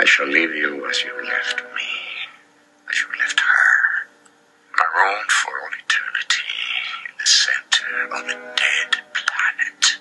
[0.00, 1.92] I shall leave you as you left me,
[2.88, 4.08] as you left her,
[4.72, 6.56] marooned for all eternity
[7.04, 9.98] in the center of a dead planet.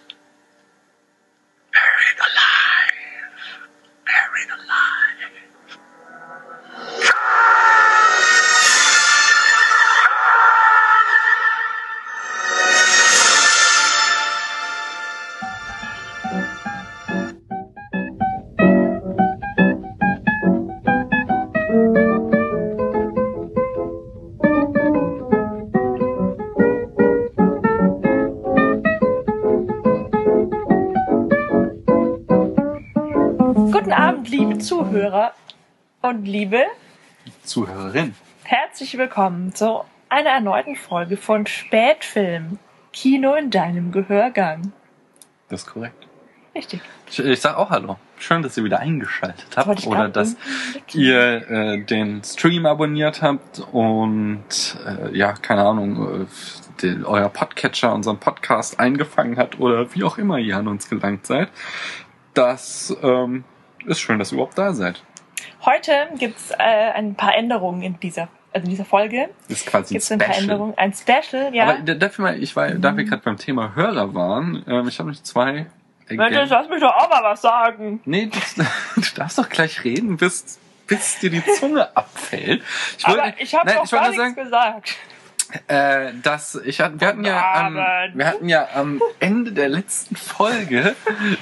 [34.60, 35.34] Zuhörer
[36.02, 36.64] und liebe
[37.44, 38.14] Zuhörerin.
[38.44, 42.60] herzlich willkommen zu einer erneuten Folge von Spätfilm
[42.92, 44.74] Kino in deinem Gehörgang.
[45.48, 46.08] Das ist korrekt.
[46.54, 46.82] Richtig.
[47.10, 47.98] Ich, ich sag auch Hallo.
[48.18, 50.36] Schön, dass ihr wieder eingeschaltet habt oder dass
[50.94, 54.44] ihr äh, den Stream abonniert habt und
[54.86, 56.26] äh, ja, keine Ahnung, äh,
[56.82, 61.26] den, euer Podcatcher unseren Podcast eingefangen hat oder wie auch immer ihr an uns gelangt
[61.26, 61.48] seid.
[62.34, 63.46] Das ähm,
[63.86, 65.02] ist schön, dass ihr überhaupt da seid.
[65.66, 69.30] Heute gibt's äh, ein paar Änderungen in dieser, also in dieser Folge.
[69.48, 70.44] Das ist quasi Gibt's ein ein paar Special.
[70.44, 71.64] Änderungen, ein Special, ja.
[71.66, 75.10] Aber dafür mal, ich war, da wir gerade beim Thema Hörer waren, ähm, ich habe
[75.10, 75.68] mich zwei
[76.18, 78.02] Mensch, lass mich doch auch mal was sagen.
[78.06, 78.56] Nee, das,
[78.96, 82.64] du darfst doch gleich reden, bis, bis dir die Zunge abfällt.
[82.98, 84.96] Ich Aber ich habe doch wollte gar nichts sagen, gesagt.
[85.68, 87.76] Äh, dass ich hatten, wir hatten ja am,
[88.14, 90.96] wir hatten ja am Ende der letzten Folge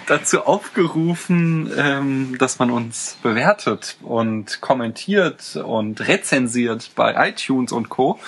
[0.08, 8.20] dazu aufgerufen, ähm, dass man uns bewertet und kommentiert und rezensiert bei iTunes und Co.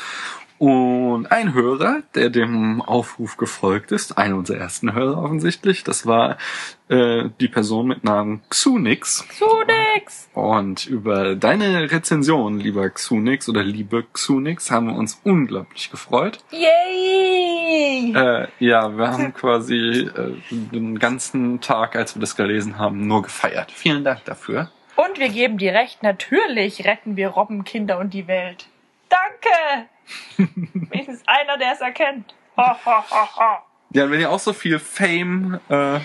[0.60, 6.38] Und ein Hörer, der dem Aufruf gefolgt ist, einer unserer ersten Hörer offensichtlich, das war
[6.90, 9.26] äh, die Person mit Namen Xunix.
[9.38, 9.46] Zu
[9.96, 10.30] nix.
[10.34, 16.40] Und über deine Rezension, lieber Xunix oder liebe Xunix, haben wir uns unglaublich gefreut.
[16.52, 18.14] Yay!
[18.14, 23.22] Äh, ja, wir haben quasi äh, den ganzen Tag, als wir das gelesen haben, nur
[23.22, 23.72] gefeiert.
[23.72, 24.70] Vielen Dank dafür.
[24.98, 28.68] Und wir geben dir recht, natürlich retten wir Robben, Kinder und die Welt.
[29.10, 29.90] Danke!
[30.38, 32.34] Wenigstens einer, der es erkennt.
[32.58, 33.58] Ho, ho, ho, ho.
[33.92, 36.00] Ja, wenn ihr auch so viel Fame äh,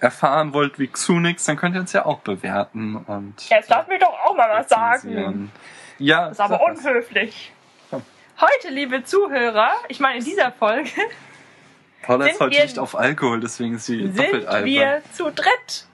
[0.00, 3.98] erfahren wollt wie Xunix, dann könnt ihr uns ja auch bewerten und Jetzt lass mich
[4.00, 5.50] doch auch mal was sagen.
[5.98, 7.52] Ja, Das ist aber unhöflich.
[7.90, 8.02] Komm.
[8.40, 10.90] Heute, liebe Zuhörer, ich meine in dieser Folge,
[12.02, 14.64] Paula ist heute wir- nicht auf Alkohol, deswegen ist sie doppelt sind albern.
[14.66, 15.86] wir zu dritt.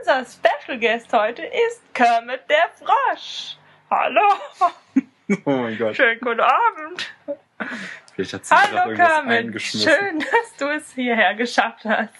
[0.00, 3.56] Unser Special Guest heute ist Kermit der Frosch.
[3.90, 4.22] Hallo,
[5.28, 5.96] Oh mein Gott.
[5.96, 7.12] schönen guten Abend.
[8.14, 8.94] Vielleicht hat sie Hallo
[9.28, 9.90] eingeschmissen.
[9.90, 12.14] schön, dass du es hierher geschafft hast.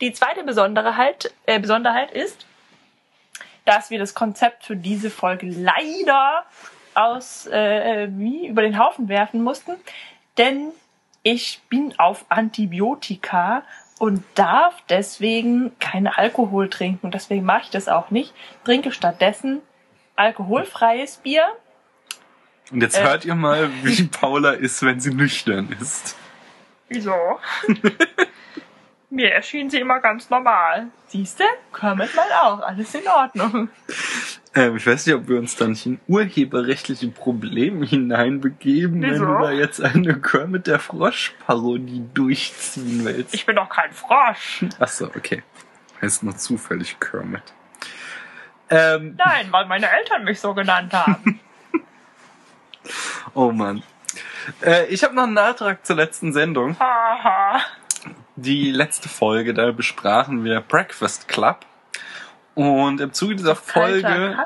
[0.00, 2.46] Die zweite Besonderheit, äh, Besonderheit ist,
[3.64, 6.44] dass wir das Konzept für diese Folge leider
[6.94, 9.72] aus äh, wie über den Haufen werfen mussten,
[10.38, 10.70] denn
[11.22, 13.64] ich bin auf Antibiotika
[13.98, 18.32] und darf deswegen keinen Alkohol trinken und deswegen mache ich das auch nicht.
[18.64, 19.62] Trinke stattdessen
[20.16, 21.46] alkoholfreies Bier
[22.70, 23.02] Und jetzt Äh.
[23.04, 26.16] hört ihr mal, wie Paula ist, wenn sie nüchtern ist.
[26.88, 27.14] Wieso?
[29.10, 30.88] Mir erschien sie immer ganz normal.
[31.06, 31.44] Siehste?
[31.72, 32.60] Kermit mal auch.
[32.60, 33.68] Alles in Ordnung.
[34.56, 39.24] Ähm, ich weiß nicht, ob wir uns da nicht in urheberrechtliche Probleme hineinbegeben, wenn Wieso?
[39.26, 43.34] du da jetzt eine Kermit der Frosch-Parodie durchziehen willst.
[43.34, 44.64] Ich bin doch kein Frosch.
[44.80, 45.42] Achso, okay.
[46.02, 47.42] Heißt nur zufällig Kermit.
[48.70, 51.33] Ähm, Nein, weil meine Eltern mich so genannt haben.
[53.34, 53.82] Oh Mann.
[54.64, 56.76] Äh, ich habe noch einen Nachtrag zur letzten Sendung.
[58.36, 61.60] Die letzte Folge, da besprachen wir Breakfast Club.
[62.54, 64.36] Und im Zuge dieser Folge.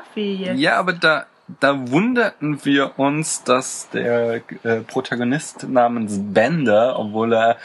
[0.55, 1.25] Ja, aber da,
[1.59, 7.57] da wunderten wir uns, dass der äh, Protagonist namens Bender, obwohl er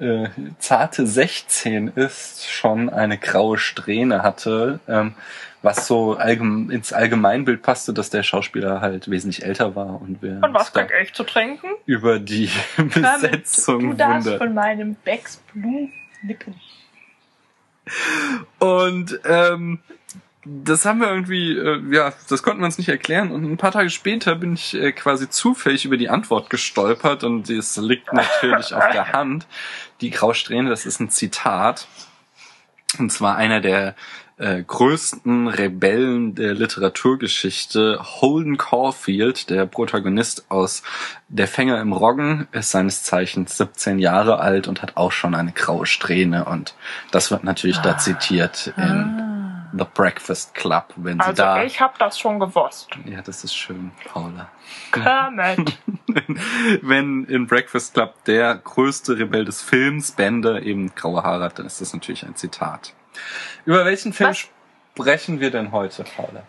[0.00, 0.28] äh,
[0.58, 5.14] zarte 16 ist, schon eine graue Strähne hatte, ähm,
[5.62, 10.40] was so allgem ins Allgemeinbild passte, dass der Schauspieler halt wesentlich älter war und wir
[10.42, 11.66] Und was krieg ich zu trinken?
[11.84, 14.38] über die Besetzung du darfst wundert.
[14.42, 15.88] von meinem Becks Blue
[16.22, 16.54] nippen.
[18.58, 19.78] Und ähm,
[20.44, 23.30] das haben wir irgendwie, äh, ja, das konnten wir uns nicht erklären.
[23.30, 27.50] Und ein paar Tage später bin ich äh, quasi zufällig über die Antwort gestolpert und
[27.50, 29.46] es liegt natürlich auf der Hand.
[30.00, 31.86] Die Grausträhne, das ist ein Zitat.
[32.98, 33.94] Und zwar einer der
[34.38, 40.82] äh, größten Rebellen der Literaturgeschichte, Holden Caulfield, der Protagonist aus
[41.28, 45.52] Der Fänger im Roggen, ist seines Zeichens 17 Jahre alt und hat auch schon eine
[45.52, 46.44] graue Strähne.
[46.44, 46.74] Und
[47.10, 47.98] das wird natürlich da Ah.
[47.98, 49.27] zitiert in
[49.72, 51.62] The Breakfast Club, wenn sie Also da.
[51.62, 52.88] ich habe das schon gewusst.
[53.04, 54.48] ja, das ist schön, Paula.
[54.92, 55.78] Kermit.
[56.82, 61.66] wenn in Breakfast Club der größte Rebell des Films Bender eben graue Haare hat, dann
[61.66, 62.94] ist das natürlich ein Zitat.
[63.64, 64.48] Über welchen Film Was?
[64.94, 66.42] sprechen wir denn heute, Paula?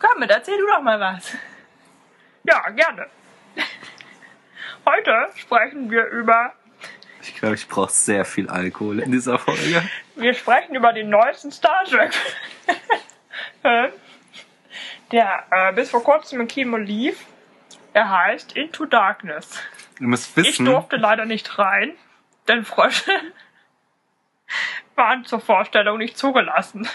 [0.00, 1.34] Kermit, erzähl du doch mal was.
[2.44, 3.06] Ja, gerne.
[4.86, 6.52] Heute sprechen wir über
[7.26, 9.82] Ich glaube, ich brauche sehr viel Alkohol in dieser Folge.
[10.16, 12.12] Wir sprechen über den neuesten Star Trek.
[13.62, 13.92] Film,
[15.12, 17.24] der äh, bis vor kurzem im Kino lief.
[17.94, 19.58] Er heißt Into Darkness.
[19.98, 21.92] Du musst Ich wissen, durfte leider nicht rein,
[22.48, 23.12] denn Frösche
[24.96, 26.88] waren zur Vorstellung nicht zugelassen.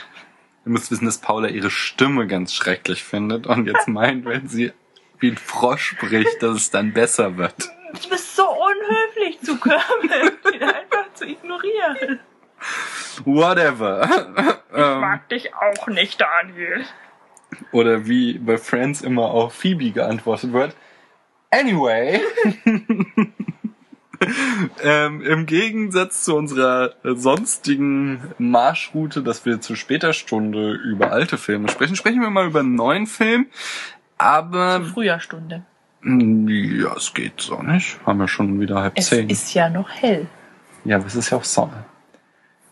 [0.65, 4.73] du musst wissen, dass Paula ihre Stimme ganz schrecklich findet und jetzt meint, wenn sie
[5.19, 7.69] wie ein Frosch spricht, dass es dann besser wird.
[7.93, 12.19] Du bist so unhöflich zu Kermit, ihn einfach zu ignorieren.
[13.25, 14.07] Whatever.
[14.71, 16.85] Ich ähm, mag dich auch nicht, Daniel.
[17.71, 20.75] oder wie bei Friends immer auf Phoebe geantwortet wird.
[21.51, 22.21] Anyway.
[24.83, 31.69] ähm, Im Gegensatz zu unserer sonstigen Marschroute, dass wir zu später Stunde über alte Filme
[31.69, 33.47] sprechen, sprechen wir mal über einen neuen Film.
[34.17, 35.65] Aber Früherstunde.
[36.03, 37.99] Ja, es geht so nicht.
[38.05, 39.29] Haben wir schon wieder halb Es zehn.
[39.29, 40.27] ist ja noch hell.
[40.85, 41.85] Ja, aber es ist ja auch Sonne.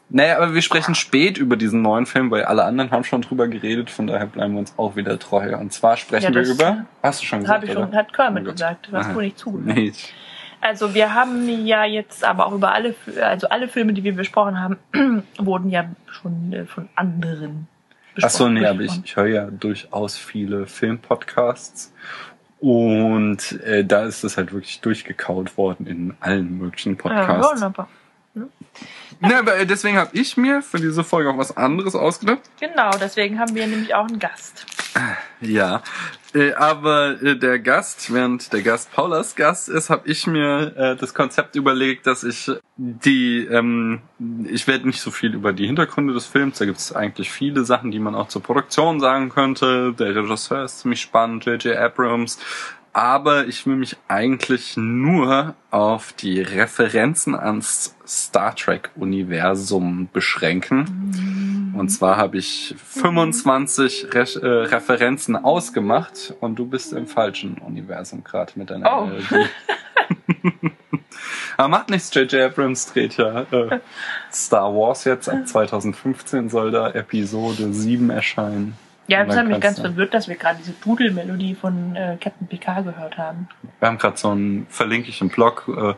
[0.10, 3.50] Naja, aber wir sprechen spät über diesen neuen Film, weil alle anderen haben schon drüber
[3.50, 5.58] geredet, von daher bleiben wir uns auch wieder treu.
[5.58, 6.86] Und zwar sprechen Ja, wir über.
[7.04, 7.56] Hast du schon gesagt?
[7.58, 7.98] Habe ich schon, oder?
[7.98, 8.88] hat Kermit Oh gesagt.
[8.90, 9.76] Du hast wohl nicht zugehört.
[9.76, 10.14] Nee, ich-
[10.62, 14.58] Also wir haben ja jetzt aber auch über alle, also alle Filme, die wir besprochen
[14.60, 14.78] haben,
[15.38, 17.68] wurden ja schon äh, von anderen
[18.22, 19.02] Ach so, nee, aber besprochen.
[19.04, 21.94] ich, ich höre ja durchaus viele Filmpodcasts.
[22.60, 27.64] Und äh, da ist es halt wirklich durchgekaut worden in allen möglichen Ja, Podcasts.
[28.42, 29.32] Wunderbar.
[29.32, 32.42] Ja, aber äh, deswegen habe ich mir für diese Folge auch was anderes ausgedacht.
[32.60, 34.66] Genau, deswegen haben wir nämlich auch einen Gast.
[35.42, 35.84] Ja,
[36.34, 40.96] äh, aber äh, der Gast, während der Gast Paulas Gast ist, habe ich mir äh,
[40.96, 44.02] das Konzept überlegt, dass ich die, ähm,
[44.46, 47.66] ich werde nicht so viel über die Hintergründe des Films, da gibt es eigentlich viele
[47.66, 49.94] Sachen, die man auch zur Produktion sagen könnte.
[49.94, 51.78] Der Regisseur ist ziemlich spannend, J.J.
[51.78, 52.40] Abrams.
[52.98, 61.76] Aber ich will mich eigentlich nur auf die Referenzen ans Star Trek-Universum beschränken.
[61.78, 68.24] Und zwar habe ich 25 Re äh, Referenzen ausgemacht und du bist im falschen Universum
[68.24, 69.06] gerade mit deiner Oh.
[69.06, 69.48] Melodie.
[71.58, 72.52] Aber macht nichts, J.J.
[72.52, 73.80] Abrams dreht ja äh,
[74.34, 75.30] Star Wars jetzt.
[75.30, 78.76] Ab 2015 soll da Episode 7 erscheinen.
[79.08, 82.84] Ja, das hat mich ganz verwirrt, dass wir gerade diese Dudelmelodie von äh, Captain Picard
[82.84, 83.48] gehört haben.
[83.80, 85.94] Wir haben gerade so einen, verlinke ich im Blog, äh,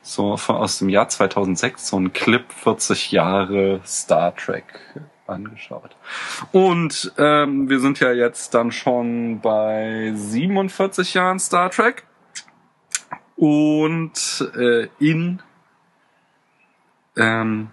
[0.00, 4.64] so von, aus dem Jahr 2006, so einen Clip 40 Jahre Star Trek
[5.26, 5.96] angeschaut.
[6.52, 12.04] Und ähm, wir sind ja jetzt dann schon bei 47 Jahren Star Trek.
[13.36, 15.42] Und äh, in
[17.16, 17.70] ähm,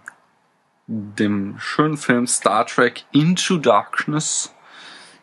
[0.87, 4.53] dem schönen Film Star Trek Into Darkness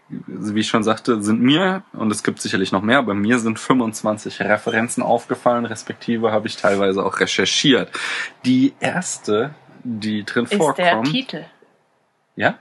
[0.08, 3.58] wie ich schon sagte, sind mir, und es gibt sicherlich noch mehr, aber mir sind
[3.58, 7.90] 25 Referenzen aufgefallen, respektive habe ich teilweise auch recherchiert.
[8.44, 11.10] Die erste, die drin Ist der vorkommt.
[11.10, 11.44] Titel
[12.37, 12.58] Ja?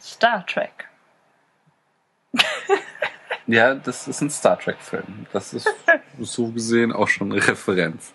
[0.00, 0.88] Star Trek.
[3.48, 5.26] Ja, das ist ein Star Trek-Film.
[5.32, 5.68] Das ist
[6.20, 8.12] so gesehen auch schon eine Referenz.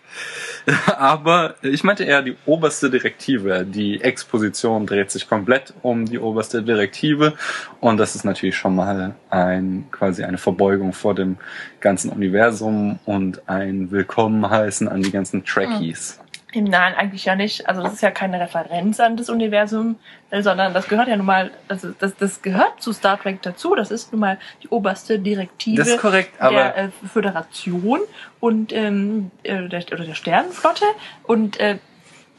[0.97, 3.65] Aber ich meinte eher die oberste Direktive.
[3.65, 7.33] Die Exposition dreht sich komplett um die oberste Direktive.
[7.79, 11.37] Und das ist natürlich schon mal ein, quasi eine Verbeugung vor dem
[11.79, 16.20] ganzen Universum und ein Willkommen heißen an die ganzen Trekkies.
[16.53, 17.67] Im Nahen eigentlich ja nicht.
[17.67, 19.97] Also das ist ja keine Referenz an das Universum,
[20.31, 23.75] sondern das gehört ja nun mal, also das, das gehört zu Star Trek dazu.
[23.75, 27.99] Das ist nun mal die oberste Direktive korrekt, der äh, Föderation
[28.39, 30.85] und ähm, äh, der, oder der Sternenflotte
[31.23, 31.77] und äh,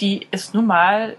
[0.00, 1.16] die ist nun mal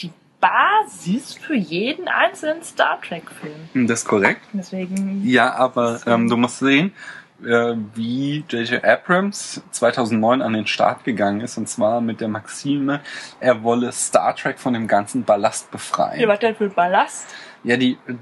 [0.00, 3.86] die Basis für jeden einzelnen Star Trek Film.
[3.86, 4.42] das ist korrekt.
[4.52, 6.92] Deswegen Ja, aber ähm, du musst sehen,
[7.38, 8.82] wie J.J.
[8.82, 13.00] Abrams 2009 an den Start gegangen ist, und zwar mit der Maxime,
[13.40, 16.20] er wolle Star Trek von dem ganzen Ballast befreien.
[16.20, 17.26] ja, was denn für Ballast?
[17.62, 18.14] Ja, die äh,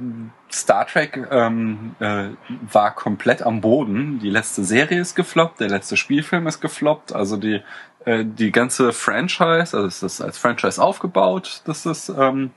[0.50, 2.28] Star Trek ähm, äh,
[2.73, 4.18] war komplett am Boden.
[4.21, 7.14] Die letzte Serie ist gefloppt, der letzte Spielfilm ist gefloppt.
[7.14, 7.61] Also die
[8.04, 12.50] äh, die ganze Franchise, also es ist als Franchise aufgebaut, das ist ähm,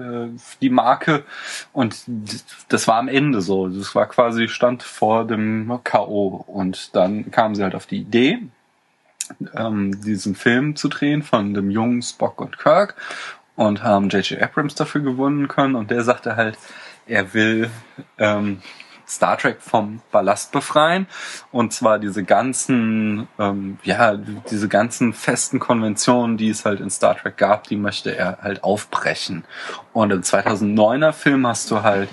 [0.00, 0.28] äh,
[0.60, 1.24] die Marke
[1.72, 2.04] und
[2.68, 3.68] das war am Ende so.
[3.68, 8.40] Das war quasi stand vor dem KO und dann kamen sie halt auf die Idee,
[9.54, 12.96] ähm, diesen Film zu drehen von dem jungen Spock und Kirk
[13.56, 14.40] und haben J.J.
[14.42, 16.56] Abrams dafür gewonnen können und der sagte halt,
[17.06, 17.70] er will
[18.18, 18.62] ähm,
[19.10, 21.06] Star Trek vom Ballast befreien
[21.52, 24.16] und zwar diese ganzen, ähm, ja,
[24.50, 28.64] diese ganzen festen Konventionen, die es halt in Star Trek gab, die möchte er halt
[28.64, 29.44] aufbrechen.
[29.92, 32.08] Und im 2009er Film hast du halt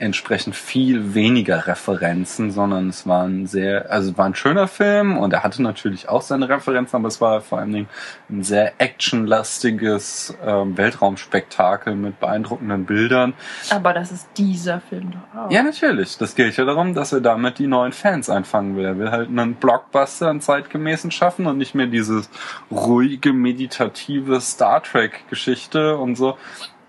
[0.00, 5.18] entsprechend viel weniger Referenzen, sondern es war ein sehr, also es war ein schöner Film
[5.18, 7.88] und er hatte natürlich auch seine Referenzen, aber es war vor allen Dingen
[8.30, 13.34] ein sehr actionlastiges ähm, Weltraumspektakel mit beeindruckenden Bildern.
[13.70, 15.50] Aber das ist dieser Film doch auch.
[15.50, 16.16] Ja, natürlich.
[16.16, 18.84] Das geht ja darum, dass er damit die neuen Fans einfangen will.
[18.84, 22.30] Er will halt einen Blockbuster, einen zeitgemäßen schaffen und nicht mehr dieses
[22.70, 26.36] ruhige, meditative Star Trek-Geschichte und so.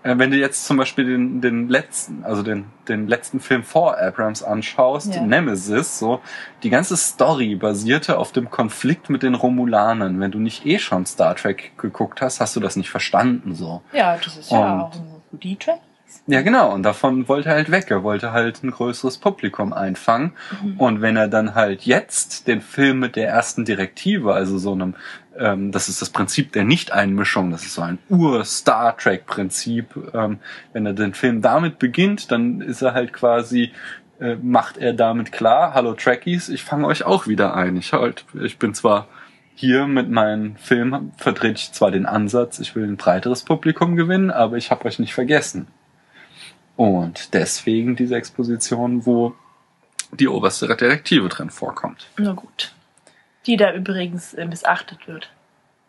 [0.02, 3.98] Äh, Wenn du jetzt zum Beispiel den, den letzten, also den, den letzten Film vor
[4.00, 5.22] Abrams anschaust, Ja.
[5.22, 6.20] Nemesis, so,
[6.62, 10.18] die ganze Story basierte auf dem Konflikt mit den Romulanern.
[10.18, 13.82] Wenn du nicht eh schon Star Trek geguckt hast, hast du das nicht verstanden, so.
[13.92, 14.92] Ja, das ist ja Und- auch
[15.42, 15.80] ein Track.
[16.26, 16.72] Ja, genau.
[16.72, 17.90] Und davon wollte er halt weg.
[17.90, 20.32] Er wollte halt ein größeres Publikum einfangen.
[20.78, 24.94] Und wenn er dann halt jetzt den Film mit der ersten Direktive, also so einem,
[25.36, 29.96] ähm, das ist das Prinzip der Nicht-Einmischung, das ist so ein Ur-Star Trek-Prinzip.
[30.14, 30.38] Ähm,
[30.72, 33.72] wenn er den Film damit beginnt, dann ist er halt quasi,
[34.20, 37.76] äh, macht er damit klar, hallo Trekkies, ich fange euch auch wieder ein.
[37.76, 39.08] Ich halt, ich bin zwar
[39.54, 44.30] hier mit meinem Film vertrete ich zwar den Ansatz, ich will ein breiteres Publikum gewinnen,
[44.30, 45.66] aber ich habe euch nicht vergessen.
[46.80, 49.34] Und deswegen diese Exposition, wo
[50.12, 52.08] die oberste Direktive drin vorkommt.
[52.16, 52.72] Na gut.
[53.44, 55.30] Die da übrigens äh, missachtet wird.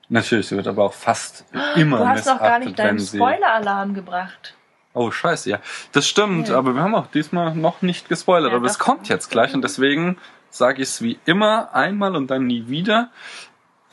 [0.10, 1.46] Natürlich, sie wird aber auch fast
[1.78, 3.00] immer du hast noch gar missachtet, nicht deinen.
[3.00, 4.56] Spoiler-Alarm gebracht.
[4.94, 5.60] Oh, scheiße, ja.
[5.94, 6.58] Das stimmt, Ja.
[6.58, 8.84] aber wir haben auch diesmal noch nicht gespoilert, Ja, aber es doch.
[8.86, 10.18] kommt jetzt gleich und deswegen
[10.50, 13.12] sage ich es wie immer einmal und dann nie wieder.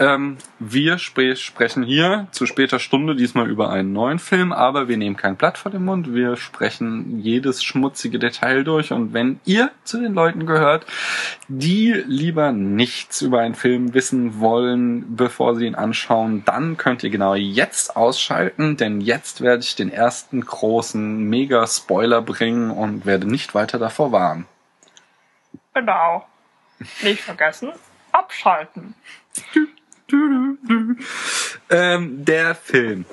[0.00, 4.96] Ähm, wir spre sprechen hier zu später Stunde diesmal über einen neuen Film, aber wir
[4.96, 6.14] nehmen kein Blatt vor den Mund.
[6.14, 10.86] Wir sprechen jedes schmutzige Detail durch und wenn ihr zu den Leuten gehört,
[11.48, 17.10] die lieber nichts über einen Film wissen wollen, bevor sie ihn anschauen, dann könnt ihr
[17.10, 23.56] genau jetzt ausschalten, denn jetzt werde ich den ersten großen Mega-Spoiler bringen und werde nicht
[23.56, 24.46] weiter davor warnen.
[25.74, 26.24] Genau.
[27.02, 27.72] Nicht vergessen,
[28.12, 28.94] abschalten.
[31.70, 33.04] Ähm, der Film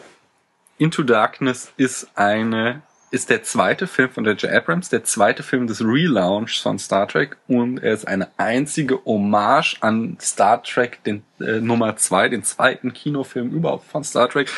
[0.78, 4.52] Into Darkness ist eine ist der zweite Film von J.J.
[4.52, 9.78] Abrams, der zweite Film des Relaunchs von Star Trek und er ist eine einzige Hommage
[9.80, 14.52] an Star Trek, den äh, Nummer zwei, den zweiten Kinofilm überhaupt von Star Trek,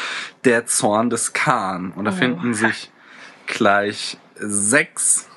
[0.44, 1.92] Der Zorn des Khan.
[1.92, 2.16] Und da Oh.
[2.16, 2.90] finden sich
[3.46, 5.28] gleich sechs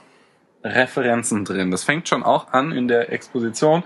[0.62, 1.70] Referenzen drin.
[1.70, 3.82] Das fängt schon auch an in der Exposition.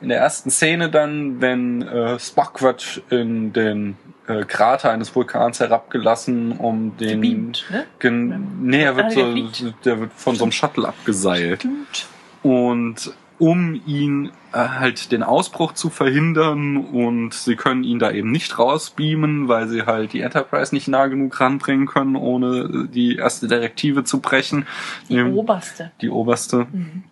[0.00, 5.60] In der ersten Szene dann, wenn äh, Spock wird in den äh, Krater eines Vulkans
[5.60, 7.86] herabgelassen, um den Gebeamt, ne?
[8.00, 11.60] Gen nee, er Ah, wird der so, der wird von so einem Shuttle abgeseilt.
[11.60, 12.06] Stimmt.
[12.42, 18.30] Und um ihn äh, halt den Ausbruch zu verhindern und sie können ihn da eben
[18.30, 23.48] nicht rausbeamen, weil sie halt die Enterprise nicht nah genug ranbringen können, ohne die erste
[23.48, 24.66] Direktive zu brechen.
[25.08, 25.92] Die Ähm, oberste.
[26.00, 26.66] die oberste.
[26.72, 27.04] Mhm.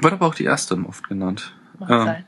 [0.00, 1.54] Wird aber auch die erste oft genannt.
[1.78, 2.24] Mag Ähm, sein.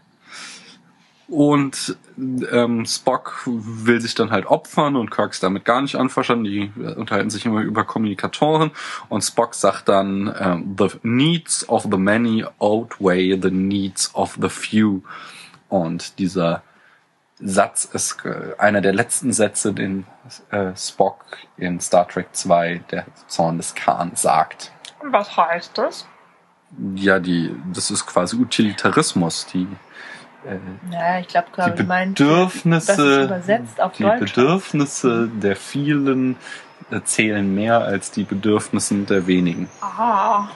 [1.32, 6.44] Und ähm, Spock will sich dann halt opfern und Kirk ist damit gar nicht anverstanden.
[6.44, 8.70] Die äh, unterhalten sich immer über Kommunikatoren
[9.08, 14.50] und Spock sagt dann, ähm, the needs of the many outweigh the needs of the
[14.50, 15.00] few.
[15.70, 16.62] Und dieser
[17.40, 20.06] Satz ist äh, einer der letzten Sätze, den
[20.50, 21.24] äh, Spock
[21.56, 24.70] in Star Trek 2, der Zorn des Khan, sagt.
[25.00, 26.06] Und was heißt das?
[26.94, 29.66] Ja, die, das ist quasi Utilitarismus, die
[30.90, 33.42] Ja, ich glaube, die das ist Bedürfnisse,
[33.98, 34.34] die Deutsch.
[34.34, 36.36] Bedürfnisse der vielen
[36.90, 39.68] äh, zählen mehr als die Bedürfnisse der wenigen.
[39.80, 40.48] Ah.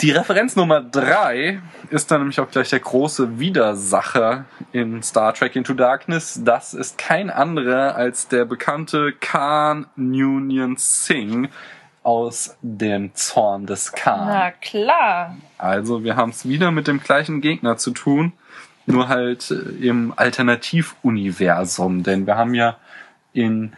[0.00, 5.54] Die Referenz Nummer drei ist dann nämlich auch gleich der große Widersacher in Star Trek
[5.54, 6.40] Into Darkness.
[6.44, 11.48] Das ist kein anderer als der bekannte Khan Union Singh
[12.02, 14.26] aus dem Zorn des Khan.
[14.26, 15.36] na klar.
[15.58, 18.32] Also wir haben es wieder mit dem gleichen Gegner zu tun,
[18.86, 22.02] nur halt äh, im Alternativuniversum.
[22.02, 22.76] Denn wir haben ja
[23.32, 23.72] in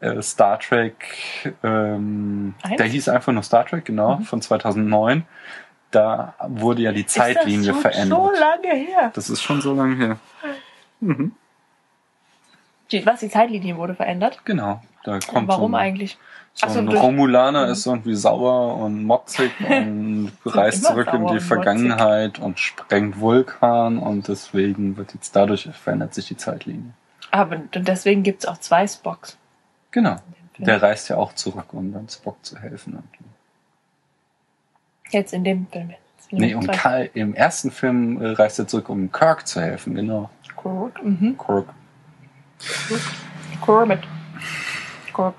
[0.00, 2.76] äh, Star Trek, ähm, Eins?
[2.76, 5.24] der hieß einfach nur Star Trek, genau, von 2009.
[5.90, 8.18] Da wurde ja die Zeitlinie ist das schon verändert.
[8.18, 9.12] so lange her.
[9.14, 10.18] Das ist schon so lange her.
[11.00, 11.32] Mhm.
[13.04, 14.40] Was, die Zeitlinie wurde verändert?
[14.44, 14.82] Genau.
[15.04, 16.18] Da kommt Warum so eigentlich?
[16.54, 21.26] So Ach so, ein durch- Romulaner ist irgendwie sauer und motzig und reist zurück in
[21.28, 26.92] die Vergangenheit und sprengt Vulkan und deswegen wird jetzt dadurch verändert sich die Zeitlinie.
[27.30, 29.38] Aber deswegen gibt's auch zwei Spocks.
[29.90, 30.16] Genau.
[30.58, 33.02] Der reist ja auch zurück, um dann Spock zu helfen.
[35.10, 35.94] Jetzt in dem Film.
[36.28, 36.66] In nee, zweiten.
[36.72, 40.30] Karl, im ersten Film äh, reist er zurück, um Kirk zu helfen, genau.
[40.60, 41.02] Kirk.
[41.02, 41.36] Mhm.
[41.38, 41.66] Kirk.
[43.64, 44.00] Kermit.
[45.14, 45.34] Kirk.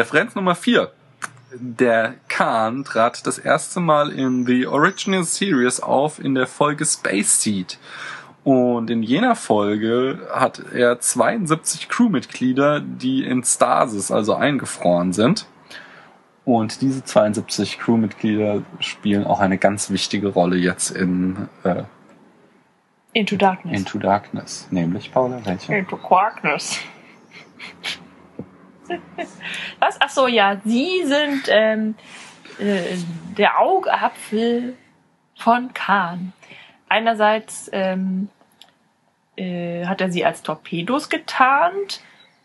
[0.00, 0.90] Referenz Nummer 4.
[1.52, 7.42] Der Khan trat das erste Mal in The Original Series auf in der Folge Space
[7.42, 7.78] Seed.
[8.42, 15.46] Und in jener Folge hat er 72 Crewmitglieder, die in Stasis, also eingefroren sind.
[16.46, 21.82] Und diese 72 Crewmitglieder spielen auch eine ganz wichtige Rolle jetzt in äh,
[23.12, 23.78] Into Darkness.
[23.78, 24.66] Into Darkness.
[24.70, 25.74] Nämlich, Paula, welche?
[25.74, 26.78] Into Quarkness.
[29.78, 29.96] Was?
[30.00, 31.94] Ach so, ja, sie sind ähm,
[32.58, 32.96] äh,
[33.36, 34.76] der Augapfel
[35.36, 36.32] von Khan.
[36.88, 38.28] Einerseits ähm,
[39.36, 42.00] äh, hat er sie als Torpedos getarnt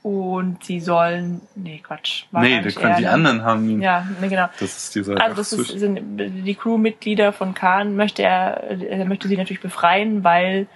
[0.05, 1.41] und sie sollen.
[1.55, 2.25] Nee, Quatsch.
[2.29, 3.11] war Nee, gar da nicht können die ne?
[3.11, 3.81] anderen haben ihn.
[3.81, 4.47] Ja, nee, genau.
[4.59, 9.27] Das ist dieser Also das ist, sind die Crewmitglieder von Khan möchte er, er möchte
[9.27, 10.67] sie natürlich befreien, weil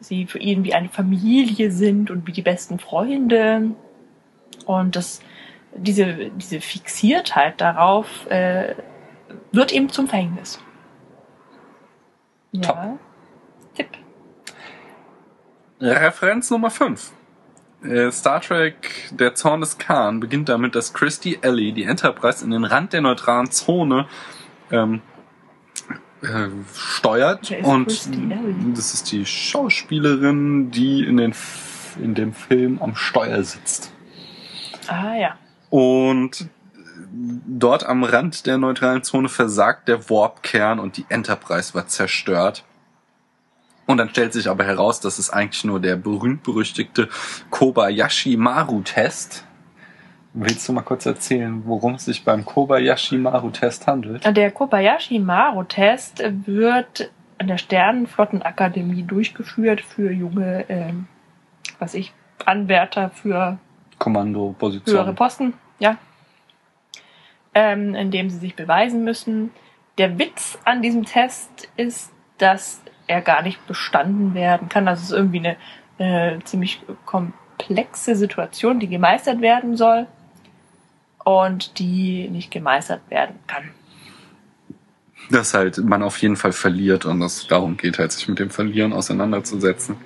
[0.00, 3.72] sie für ihn wie eine Familie sind und wie die besten Freunde.
[4.78, 5.20] Und das,
[5.74, 8.74] diese, diese Fixiertheit darauf äh,
[9.52, 10.60] wird ihm zum Verhängnis.
[12.52, 12.60] Ja.
[12.62, 12.98] Top.
[13.74, 13.88] Tipp.
[15.80, 17.12] Referenz Nummer 5.
[17.82, 22.50] Äh, Star Trek Der Zorn des Khan beginnt damit, dass Christy Alley die Enterprise in
[22.50, 24.06] den Rand der neutralen Zone
[24.70, 25.00] ähm,
[26.22, 27.50] äh, steuert.
[27.50, 31.34] Wer ist Und das ist die Schauspielerin, die in, den,
[32.00, 33.92] in dem Film am Steuer sitzt.
[34.90, 35.36] Ah ja.
[35.70, 36.48] Und
[37.46, 42.64] dort am Rand der neutralen Zone versagt der Warp-Kern und die Enterprise war zerstört.
[43.86, 47.08] Und dann stellt sich aber heraus, dass es eigentlich nur der berühmt-berüchtigte
[47.50, 49.44] Kobayashi-Maru-Test.
[50.32, 54.24] Willst du mal kurz erzählen, worum es sich beim Kobayashi-Maru-Test handelt?
[54.36, 61.06] Der Kobayashi-Maru-Test wird an der Sternenflottenakademie durchgeführt für junge, ähm,
[61.78, 62.12] was ich,
[62.44, 63.58] Anwärter für
[64.00, 64.96] Kommandoposition.
[64.96, 65.96] höhere Posten, ja.
[67.54, 69.50] Ähm, indem sie sich beweisen müssen.
[69.98, 74.88] Der Witz an diesem Test ist, dass er gar nicht bestanden werden kann.
[74.88, 75.56] Also es ist irgendwie
[75.98, 80.06] eine äh, ziemlich komplexe Situation, die gemeistert werden soll
[81.24, 83.70] und die nicht gemeistert werden kann.
[85.30, 88.50] dass halt man auf jeden Fall verliert und es darum geht halt, sich mit dem
[88.50, 89.96] Verlieren auseinanderzusetzen.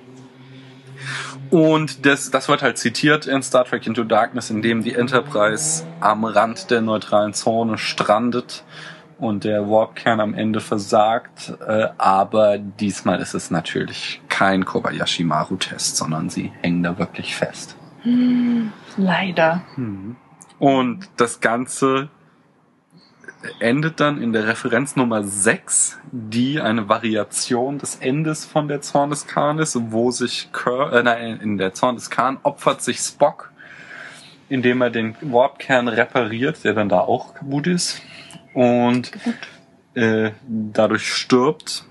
[1.51, 5.83] Und das, das wird halt zitiert in Star Trek Into Darkness, in dem die Enterprise
[5.99, 8.63] am Rand der neutralen Zone strandet
[9.17, 11.53] und der Warp-Kern am Ende versagt.
[11.65, 17.75] Äh, aber diesmal ist es natürlich kein Kobayashi-Maru-Test, sondern sie hängen da wirklich fest.
[18.97, 19.61] Leider.
[20.59, 22.09] Und das Ganze
[23.59, 29.09] endet dann in der Referenz Nummer 6, die eine Variation des Endes von der Zorn
[29.09, 32.99] des Khan ist, wo sich Kirk, äh, nein, in der Zorn des Khan opfert sich
[32.99, 33.51] Spock,
[34.49, 38.01] indem er den Warpkern repariert, der dann da auch kaputt ist
[38.53, 39.11] und
[39.93, 41.85] äh, dadurch stirbt.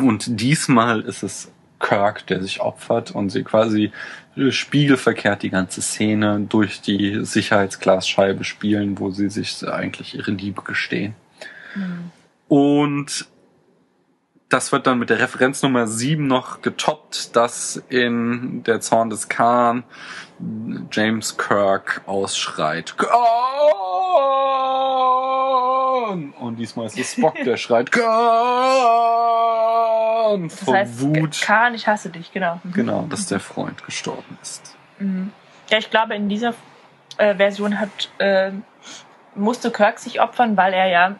[0.00, 3.92] Und diesmal ist es Kirk, der sich opfert und sie quasi
[4.36, 11.14] spiegelverkehrt die ganze Szene durch die Sicherheitsglasscheibe spielen, wo sie sich eigentlich ihre Liebe gestehen.
[12.48, 13.26] Und
[14.48, 19.28] das wird dann mit der Referenz Nummer 7 noch getoppt, dass in der Zorn des
[19.28, 19.84] Khan
[20.90, 22.98] James Kirk ausschreit.
[22.98, 23.12] Khan!
[26.38, 29.51] Und diesmal ist es Spock, der schreit Khan!
[30.36, 31.40] Das Vor heißt, Wut.
[31.42, 32.60] Kahn, ich hasse dich, genau.
[32.62, 32.72] Mhm.
[32.72, 34.76] Genau, dass der Freund gestorben ist.
[35.68, 36.54] Ja, ich glaube, in dieser
[37.18, 38.52] äh, Version hat äh,
[39.34, 41.16] musste Kirk sich opfern, weil er ja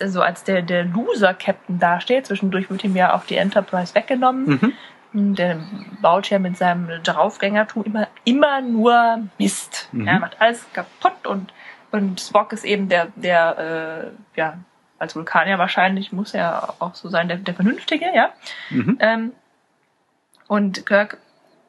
[0.00, 2.26] so als der, der Loser-Captain dasteht.
[2.26, 4.74] Zwischendurch wird ihm ja auch die Enterprise weggenommen.
[5.12, 5.34] Mhm.
[5.36, 5.60] Der
[6.02, 9.88] baut ja mit seinem Draufgängertum immer, immer nur Mist.
[9.92, 10.08] Mhm.
[10.08, 11.52] Er macht alles kaputt und,
[11.92, 14.58] und Spock ist eben der, der äh, ja,
[15.04, 18.32] als Vulkanier wahrscheinlich muss er auch so sein, der, der Vernünftige, ja.
[18.70, 18.98] Mhm.
[19.00, 19.32] Ähm,
[20.48, 21.18] und Kirk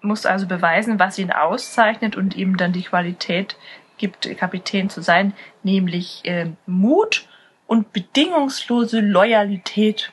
[0.01, 3.57] muss also beweisen, was ihn auszeichnet und ihm dann die Qualität
[3.97, 7.27] gibt, Kapitän zu sein, nämlich äh, Mut
[7.67, 10.11] und bedingungslose Loyalität.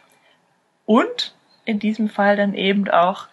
[0.87, 3.29] Und in diesem Fall dann eben auch,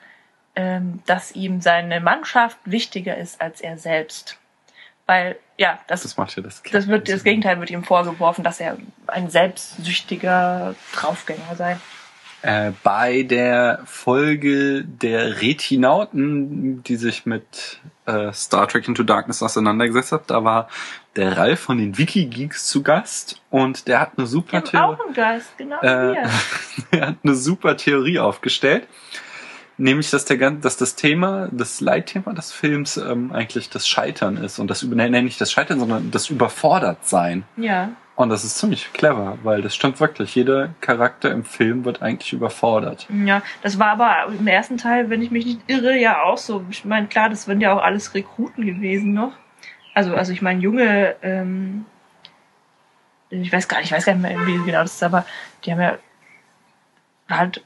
[0.56, 4.40] ähm, dass ihm seine Mannschaft wichtiger ist als er selbst.
[5.06, 8.62] Weil, ja, das, Das macht ja das das wird, das Gegenteil wird ihm vorgeworfen, dass
[8.62, 11.78] er ein selbstsüchtiger Draufgänger sei.
[12.42, 20.14] Äh, bei der Folge der Retinauten, die sich mit äh, Star Trek Into Darkness auseinandergesetzt
[20.14, 20.70] hat, da war
[21.18, 24.96] der Ralf von den Wikigeeks zu Gast und der hat eine super Theorie.
[24.96, 26.16] auch einen Geist, genau Äh,
[26.92, 28.88] er hat eine super Theorie aufgestellt.
[29.80, 34.60] Nämlich, dass, der, dass das Thema, das Leitthema des Films ähm, eigentlich das Scheitern ist.
[34.60, 37.46] Und das, nein, nicht das Scheitern, sondern das Überfordertsein.
[37.56, 37.90] Ja.
[38.18, 40.36] Und das ist ziemlich clever, weil das stimmt wirklich.
[40.36, 43.08] Jeder Charakter im Film wird eigentlich überfordert.
[43.26, 46.66] Ja, das war aber im ersten Teil, wenn ich mich nicht irre, ja auch so.
[46.70, 49.32] Ich meine, klar, das sind ja auch alles Rekruten gewesen noch.
[49.94, 51.86] Also, also ich meine, junge, ähm,
[53.30, 55.26] ich weiß gar nicht, ich weiß gar nicht mehr, wie genau das ist, aber
[55.64, 55.98] die haben ja
[57.30, 57.64] halt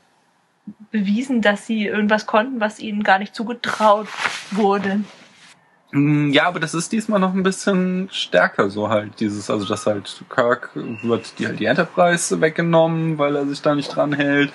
[0.91, 4.07] bewiesen, dass sie irgendwas konnten, was ihnen gar nicht zugetraut
[4.51, 5.01] wurde.
[5.91, 9.19] Mm, Ja, aber das ist diesmal noch ein bisschen stärker so halt.
[9.19, 13.75] Dieses, also dass halt Kirk wird die, halt die Enterprise weggenommen, weil er sich da
[13.75, 14.51] nicht dran hält.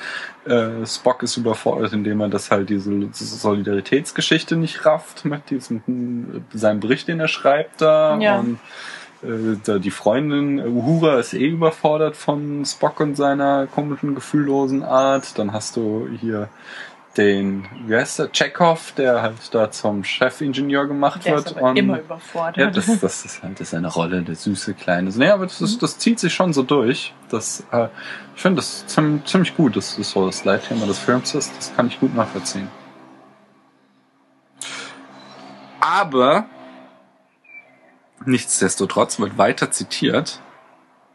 [0.47, 6.45] Äh, Spock ist überfordert, indem er das halt diese, diese Solidaritätsgeschichte nicht rafft mit diesem
[6.53, 8.19] seinem Bericht, den er schreibt da.
[8.19, 8.39] Ja.
[8.39, 8.61] Und da
[9.23, 15.39] die Freundin äh, Uhura ist eh überfordert von Spock und seiner komischen, gefühllosen Art.
[15.39, 16.49] Dann hast du hier
[17.17, 21.47] den, wie heißt der, Chekhov, der halt da zum Chefingenieur gemacht Der wird.
[21.47, 22.57] ist aber und- immer überfordert.
[22.59, 25.11] ja, das, das ist halt das ist eine Rolle, der süße Kleine.
[25.13, 27.13] Nee, aber das, ist, das zieht sich schon so durch.
[27.29, 27.89] Das, äh,
[28.37, 31.57] ich finde das ziemlich, ziemlich gut, dass das so das Leitthema des Films ist.
[31.57, 32.69] Das kann ich gut nachvollziehen.
[35.81, 36.47] Aber
[38.25, 40.41] nichtsdestotrotz wird weiter zitiert.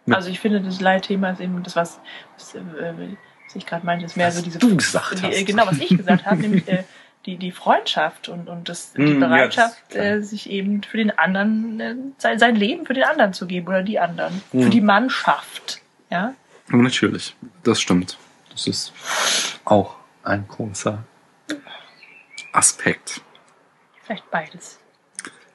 [0.09, 1.99] Also ich finde, das Leitthema ist eben das, was,
[2.37, 5.45] was, äh, was ich gerade meinte, ist mehr Was so diese du gesagt die, hast.
[5.45, 6.83] Genau, was ich gesagt habe, nämlich äh,
[7.25, 10.03] die, die Freundschaft und, und das, die Mm, ja, Bereitschaft, klar.
[10.05, 13.67] äh, sich eben für den anderen, äh, sein, sein Leben für den anderen zu geben
[13.67, 14.41] oder die anderen.
[14.51, 14.63] Mm.
[14.63, 15.81] Für die Mannschaft.
[16.09, 16.33] Ja.
[16.67, 18.17] Natürlich, das stimmt.
[18.51, 18.93] Das ist
[19.63, 21.03] auch ein großer
[22.51, 23.21] Aspekt.
[24.03, 24.79] Vielleicht beides.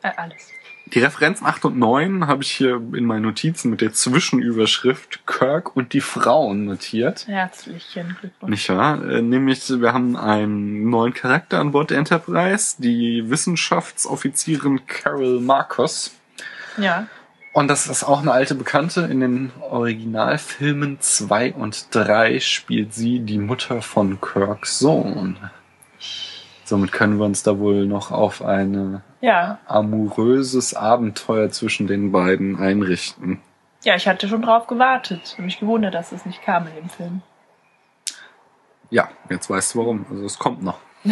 [0.02, 0.50] Äh, alles.
[0.94, 5.76] Die Referenzen 8 und 9 habe ich hier in meinen Notizen mit der Zwischenüberschrift Kirk
[5.76, 7.26] und die Frauen notiert.
[7.26, 8.50] Herzlichen Glückwunsch.
[8.50, 9.02] Nicht wahr?
[9.06, 16.12] Äh, Nämlich, wir haben einen neuen Charakter an Bord der Enterprise, die Wissenschaftsoffizierin Carol Marcos.
[16.78, 17.06] Ja.
[17.52, 19.02] Und das ist auch eine alte Bekannte.
[19.02, 25.36] In den Originalfilmen 2 und 3 spielt sie die Mutter von Kirks Sohn.
[26.68, 29.58] Somit können wir uns da wohl noch auf ein Ja.
[29.66, 33.40] amoröses Abenteuer zwischen den beiden einrichten.
[33.84, 35.34] Ja, ich hatte schon drauf gewartet.
[35.38, 37.22] Hab mich gewundert, dass es nicht kam in dem Film.
[38.90, 40.04] Ja, jetzt weißt du warum.
[40.10, 40.78] Also es kommt noch.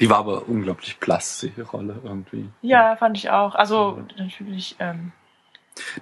[0.00, 2.50] Die war aber unglaublich blass, die Rolle irgendwie.
[2.60, 3.54] Ja, fand ich auch.
[3.54, 5.12] Also natürlich, ähm,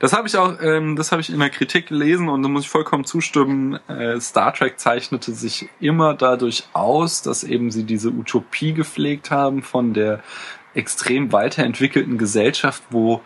[0.01, 2.65] Das habe ich auch, ähm, das habe ich in der Kritik gelesen und da muss
[2.65, 3.79] ich vollkommen zustimmen.
[3.89, 9.63] Äh, Star Trek zeichnete sich immer dadurch aus, dass eben sie diese Utopie gepflegt haben
[9.63, 10.23] von der
[10.75, 13.23] extrem weiterentwickelten Gesellschaft, wo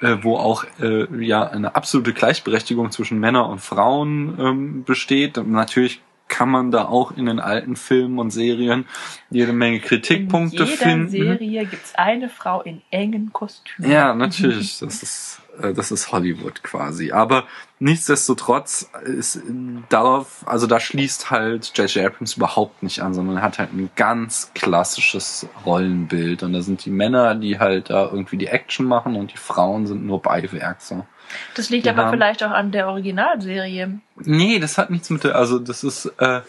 [0.00, 5.38] äh, wo auch äh, ja eine absolute Gleichberechtigung zwischen Männern und Frauen ähm, besteht.
[5.38, 8.86] Natürlich kann man da auch in den alten Filmen und Serien
[9.30, 11.08] jede Menge Kritikpunkte in jeder finden.
[11.08, 13.90] Serie gibt's eine Frau in engen Kostümen.
[13.90, 14.78] Ja, natürlich.
[14.80, 17.12] Das ist, äh, das ist Hollywood quasi.
[17.12, 17.44] Aber
[17.78, 19.40] nichtsdestotrotz ist
[19.88, 22.06] darauf, also da schließt halt J.J.
[22.06, 26.42] Abrams überhaupt nicht an, sondern er hat halt ein ganz klassisches Rollenbild.
[26.42, 29.86] Und da sind die Männer, die halt da irgendwie die Action machen und die Frauen
[29.86, 31.06] sind nur Beiwerk, so.
[31.54, 33.98] Das liegt Die aber haben- vielleicht auch an der Originalserie.
[34.16, 36.40] Nee, das hat nichts mit der, also das ist, äh,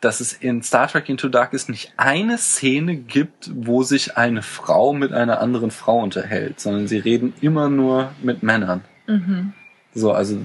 [0.00, 4.92] dass es in Star Trek Into Darkness nicht eine Szene gibt, wo sich eine Frau
[4.94, 8.82] mit einer anderen Frau unterhält, sondern sie reden immer nur mit Männern.
[9.06, 9.52] Mhm.
[9.92, 10.38] So, also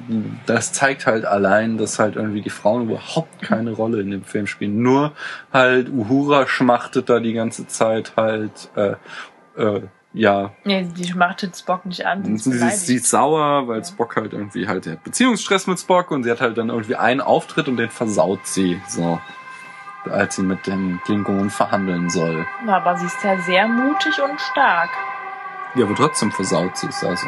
[0.47, 4.47] das zeigt halt allein, dass halt irgendwie die Frauen überhaupt keine Rolle in dem Film
[4.47, 4.81] spielen.
[4.81, 5.13] Nur
[5.53, 8.95] halt Uhura schmachtet da die ganze Zeit halt, äh,
[9.55, 9.81] äh,
[10.15, 12.23] ja, Nee, die schmachtet Spock nicht an.
[12.23, 13.83] sie, ist sie, sie ist sauer, weil Ja.
[13.85, 16.95] Spock halt irgendwie halt, der hat Beziehungsstress mit Spock und sie hat halt dann irgendwie
[16.95, 19.19] einen Auftritt und den versaut sie, so.
[20.09, 22.45] Als sie mit den Klingonen verhandeln soll.
[22.63, 24.89] Na, aber sie ist ja sehr mutig und stark.
[25.75, 27.27] Ja, aber trotzdem versaut sie es also.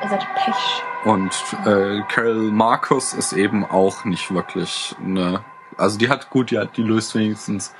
[0.00, 0.82] Er hatte Pech.
[1.04, 1.32] Und
[1.66, 5.44] äh, Carol Marcus ist eben auch nicht wirklich eine.
[5.76, 7.74] Also die hat gut, die, hat, die löst wenigstens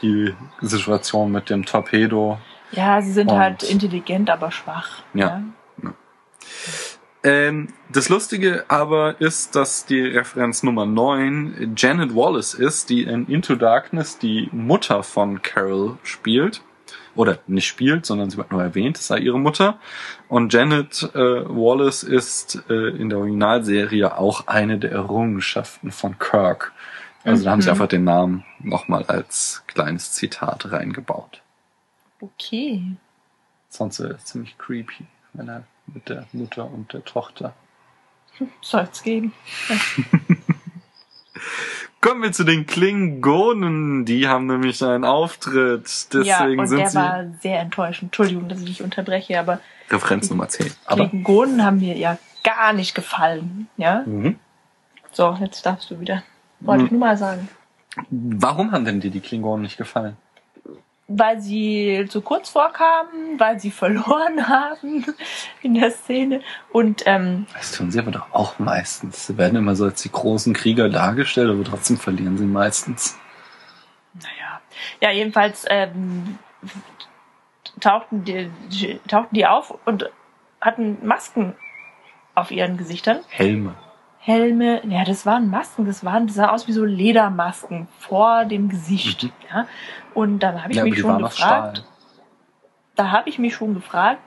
[0.00, 2.38] die Situation mit dem Torpedo.
[2.74, 5.02] Ja, sie sind Und- halt intelligent, aber schwach.
[5.14, 5.42] Ja.
[7.22, 13.26] Ähm, das Lustige aber ist, dass die Referenz Nummer 9 Janet Wallace ist, die in
[13.28, 16.62] Into Darkness die Mutter von Carol spielt.
[17.16, 19.78] oder nicht spielt, sondern sie wird nur erwähnt, es sei ihre Mutter.
[20.26, 26.72] Und Janet äh, Wallace ist äh, in der Originalserie auch eine der Errungenschaften von Kirk.
[27.22, 27.72] Also da haben sie Mhm.
[27.74, 31.40] einfach den Namen nochmal als kleines Zitat reingebaut.
[32.24, 32.96] Okay.
[33.68, 37.54] Sonst wäre es ziemlich creepy, wenn er mit der Mutter und der Tochter.
[38.60, 39.32] Soll's geben.
[42.00, 44.04] Kommen wir zu den Klingonen.
[44.04, 45.84] Die haben nämlich einen Auftritt.
[46.12, 48.08] Deswegen ja, und sind der sie war sehr enttäuschend.
[48.08, 49.60] Entschuldigung, dass ich dich unterbreche, aber
[49.90, 50.70] Referenz Nummer 10.
[50.84, 53.68] Aber Klingonen haben mir ja gar nicht gefallen.
[53.76, 54.02] Ja?
[54.06, 54.38] mhm.
[55.12, 56.22] So, jetzt darfst du wieder.
[56.60, 57.48] Wollte ich nur mal sagen.
[58.10, 60.16] warum haben denn dir die Klingonen nicht gefallen?
[61.06, 65.04] Weil sie zu kurz vorkamen, weil sie verloren haben
[65.62, 66.40] in der Szene.
[66.72, 69.26] Und ähm, Das tun sie aber doch auch meistens.
[69.26, 73.18] Sie werden immer so als die großen Krieger dargestellt, aber trotzdem verlieren sie meistens.
[74.14, 74.60] naja.
[75.00, 76.38] Ja, jedenfalls ähm,
[77.80, 80.10] tauchten, die, tauchten die auf und
[80.60, 81.54] hatten Masken
[82.34, 83.20] auf ihren Gesichtern.
[83.28, 83.74] Helme.
[84.26, 88.70] Helme, ja, das waren Masken, das waren, das sah aus wie so Ledermasken vor dem
[88.70, 89.24] Gesicht.
[89.24, 89.32] Mhm.
[89.50, 89.66] Ja.
[90.14, 91.84] Und dann habe ich Ja, mich schon gefragt,
[92.96, 94.22] da habe ich mich schon gefragt,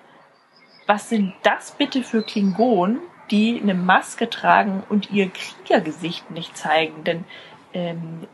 [0.85, 2.99] was sind das bitte für Klingonen,
[3.31, 7.03] die eine Maske tragen und ihr Kriegergesicht nicht zeigen?
[7.03, 7.25] Denn
[7.73, 8.27] ähm,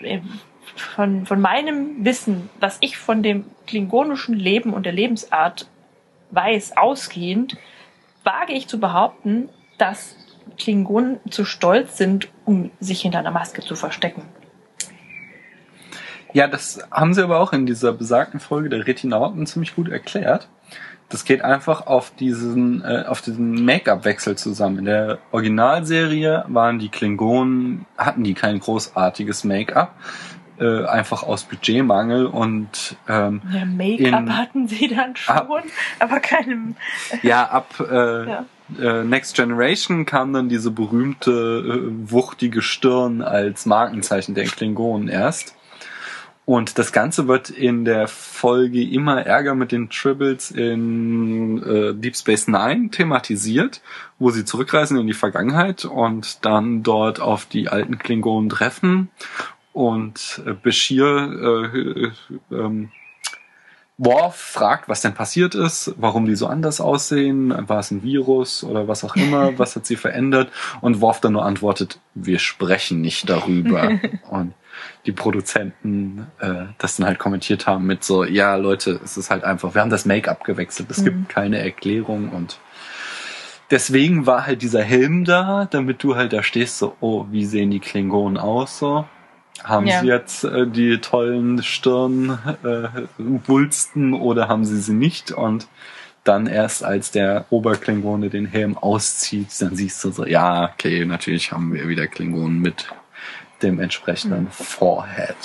[0.00, 0.20] äh,
[0.76, 5.68] von, von meinem Wissen, was ich von dem klingonischen Leben und der Lebensart
[6.30, 7.56] weiß, ausgehend,
[8.22, 10.16] wage ich zu behaupten, dass
[10.58, 14.22] Klingonen zu stolz sind, um sich hinter einer Maske zu verstecken.
[16.32, 20.48] Ja, das haben sie aber auch in dieser besagten Folge der Retinauten ziemlich gut erklärt.
[21.08, 24.78] Das geht einfach auf diesen, äh, auf diesen Make-up-Wechsel zusammen.
[24.78, 29.94] In der Originalserie waren die Klingonen, hatten die kein großartiges Make-up,
[30.58, 35.46] äh, einfach aus Budgetmangel und ähm, Ja, Make-up hatten sie dann schon, Ah.
[36.00, 36.74] aber keinem.
[37.22, 38.44] ja, ab äh, Ja.
[38.80, 45.54] Äh, Next Generation kam dann diese berühmte äh, wuchtige Stirn als Markenzeichen der Klingonen erst.
[46.46, 52.16] Und das Ganze wird in der Folge immer Ärger mit den Tribbles in äh, Deep
[52.16, 53.80] Space Nine thematisiert,
[54.18, 59.08] wo sie zurückreisen in die Vergangenheit und dann dort auf die alten Klingonen treffen.
[59.72, 62.12] Und äh, Bashir äh, äh,
[62.52, 62.90] ähm,
[63.96, 68.64] Worf fragt, was denn passiert ist, warum die so anders aussehen, war es ein Virus
[68.64, 70.50] oder was auch immer, was hat sie verändert?
[70.80, 73.92] Und Worf dann nur antwortet, wir sprechen nicht darüber.
[74.30, 74.54] und
[75.06, 79.44] die Produzenten äh, das dann halt kommentiert haben mit so, ja Leute, es ist halt
[79.44, 81.04] einfach, wir haben das Make-up gewechselt, es Mhm.
[81.04, 82.58] gibt keine Erklärung und
[83.70, 87.70] deswegen war halt dieser Helm da, damit du halt da stehst, so, oh, wie sehen
[87.70, 89.06] die Klingonen aus so?
[89.62, 90.00] Haben Ja.
[90.00, 95.30] sie jetzt äh, die tollen Stirnwulsten äh, oder haben sie sie nicht?
[95.30, 95.68] Und
[96.24, 101.52] dann erst als der Oberklingone den Helm auszieht, dann siehst du so, ja, okay, natürlich
[101.52, 102.86] haben wir wieder Klingonen mit
[103.62, 105.36] dem entsprechenden Forehead.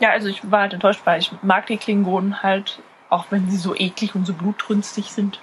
[0.00, 3.56] Ja, also ich war halt enttäuscht, weil ich mag die Klingonen halt, auch wenn sie
[3.56, 5.40] so eklig und so blutrünstig sind.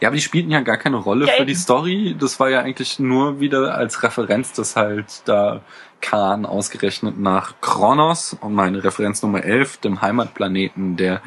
[0.00, 1.48] Ja, aber die spielten ja gar keine Rolle Ja, für eben.
[1.48, 2.16] die Story.
[2.18, 5.62] Das war ja eigentlich nur wieder als Referenz, dass halt da
[6.00, 11.22] Khan ausgerechnet nach Kronos und meine Referenz Nummer 11, dem Heimatplaneten der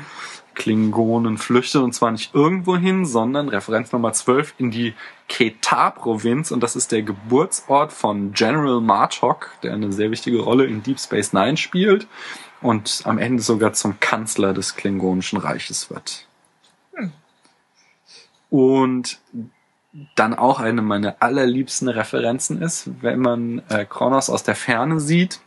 [0.53, 4.93] Klingonen flüchtet und zwar nicht irgendwo hin, sondern Referenz Nummer 12 in die
[5.29, 10.83] Ketar-Provinz und das ist der Geburtsort von General Martok, der eine sehr wichtige Rolle in
[10.83, 12.07] Deep Space Nine spielt
[12.61, 16.28] und am Ende sogar zum Kanzler des Klingonischen Reiches wird.
[18.49, 19.19] Und
[20.15, 25.39] dann auch eine meiner allerliebsten Referenzen ist, wenn man äh, Kronos aus der Ferne sieht,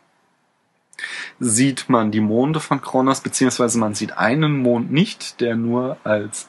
[1.39, 6.49] sieht man die Monde von Kronos, beziehungsweise man sieht einen Mond nicht, der nur als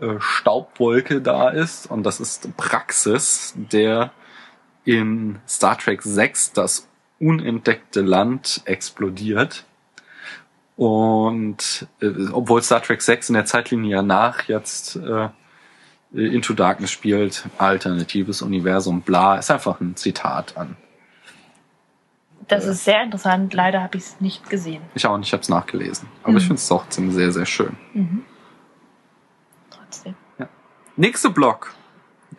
[0.00, 1.90] äh, Staubwolke da ist.
[1.90, 4.12] Und das ist Praxis, der
[4.84, 9.64] in Star Trek 6 das unentdeckte Land explodiert.
[10.76, 15.28] Und äh, obwohl Star Trek 6 in der Zeitlinie nach jetzt äh,
[16.14, 20.76] Into Darkness spielt, alternatives Universum, bla, ist einfach ein Zitat an.
[22.48, 22.72] Das Ja.
[22.72, 23.54] ist sehr interessant.
[23.54, 24.82] Leider habe ich es nicht gesehen.
[24.94, 26.08] Ich auch nicht, ich habe es nachgelesen.
[26.22, 26.48] Aber ich Mhm.
[26.48, 27.76] finde es trotzdem sehr, sehr schön.
[27.94, 28.24] Mhm.
[29.70, 30.14] Trotzdem.
[30.96, 31.72] Nächste Block.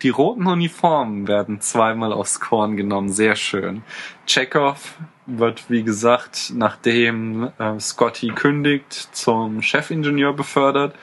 [0.02, 3.10] Die roten Uniformen werden zweimal aufs Korn genommen.
[3.10, 3.82] Sehr schön.
[4.26, 10.94] Chekhov wird, wie gesagt, nachdem äh, Scotty kündigt, zum Chefingenieur befördert.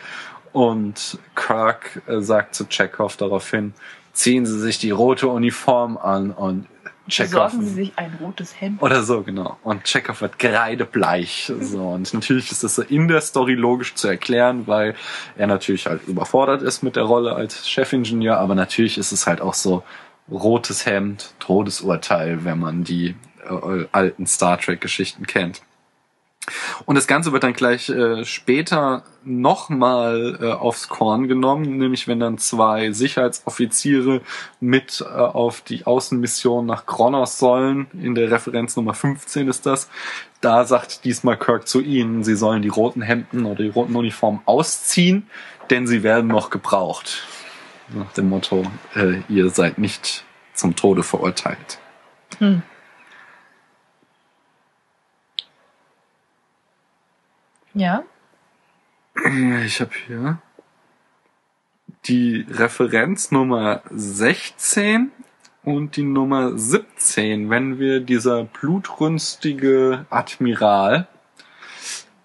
[0.53, 3.73] Und Kirk äh, sagt zu Chekhov daraufhin,
[4.13, 6.67] ziehen Sie sich die rote Uniform an und
[7.07, 7.51] Chekhov.
[7.51, 8.81] Besorgen Sie sich ein rotes Hemd.
[8.81, 9.57] Oder so, genau.
[9.63, 11.51] Und Chekhov wird kreidebleich.
[11.59, 11.89] So.
[11.89, 14.95] Und natürlich ist das so in der Story logisch zu erklären, weil
[15.37, 19.41] er natürlich halt überfordert ist mit der Rolle als Chefingenieur, aber natürlich ist es halt
[19.41, 19.83] auch so
[20.29, 25.61] rotes Hemd, Todesurteil, wenn man die äh, alten Star Trek-Geschichten kennt.
[26.85, 32.19] Und das Ganze wird dann gleich äh, später nochmal äh, aufs Korn genommen, nämlich wenn
[32.19, 34.21] dann zwei Sicherheitsoffiziere
[34.59, 39.89] mit äh, auf die Außenmission nach Kronos sollen, in der Referenz Nummer 15 ist das,
[40.41, 44.41] da sagt diesmal Kirk zu ihnen, sie sollen die roten Hemden oder die roten Uniformen
[44.45, 45.27] ausziehen,
[45.69, 47.27] denn sie werden noch gebraucht.
[47.93, 48.63] Nach dem Motto,
[48.95, 51.79] äh, ihr seid nicht zum Tode verurteilt.
[52.39, 52.63] Hm.
[57.73, 58.03] Ja.
[59.65, 60.41] Ich habe hier
[62.05, 65.11] die Referenz Nummer 16
[65.63, 71.07] und die Nummer 17, wenn wir dieser blutrünstige Admiral,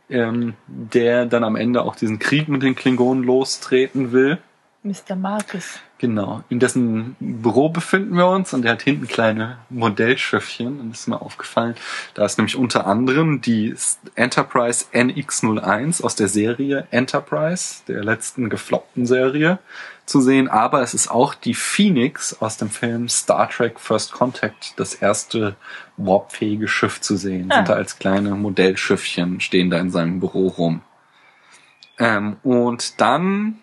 [0.08, 4.38] ähm, der dann am Ende auch diesen Krieg mit den Klingonen lostreten will,
[4.86, 5.16] Mr.
[5.16, 5.80] Marcus.
[5.98, 11.00] Genau, in dessen Büro befinden wir uns und er hat hinten kleine Modellschiffchen und das
[11.00, 11.74] ist mir aufgefallen.
[12.14, 13.74] Da ist nämlich unter anderem die
[14.14, 19.58] Enterprise NX01 aus der Serie Enterprise, der letzten gefloppten Serie,
[20.04, 24.74] zu sehen, aber es ist auch die Phoenix aus dem Film Star Trek First Contact,
[24.76, 25.56] das erste
[25.96, 27.50] warpfähige Schiff zu sehen.
[27.50, 27.56] Ah.
[27.56, 30.82] Sind da als kleine Modellschiffchen, stehen da in seinem Büro rum.
[31.98, 33.58] Ähm, und dann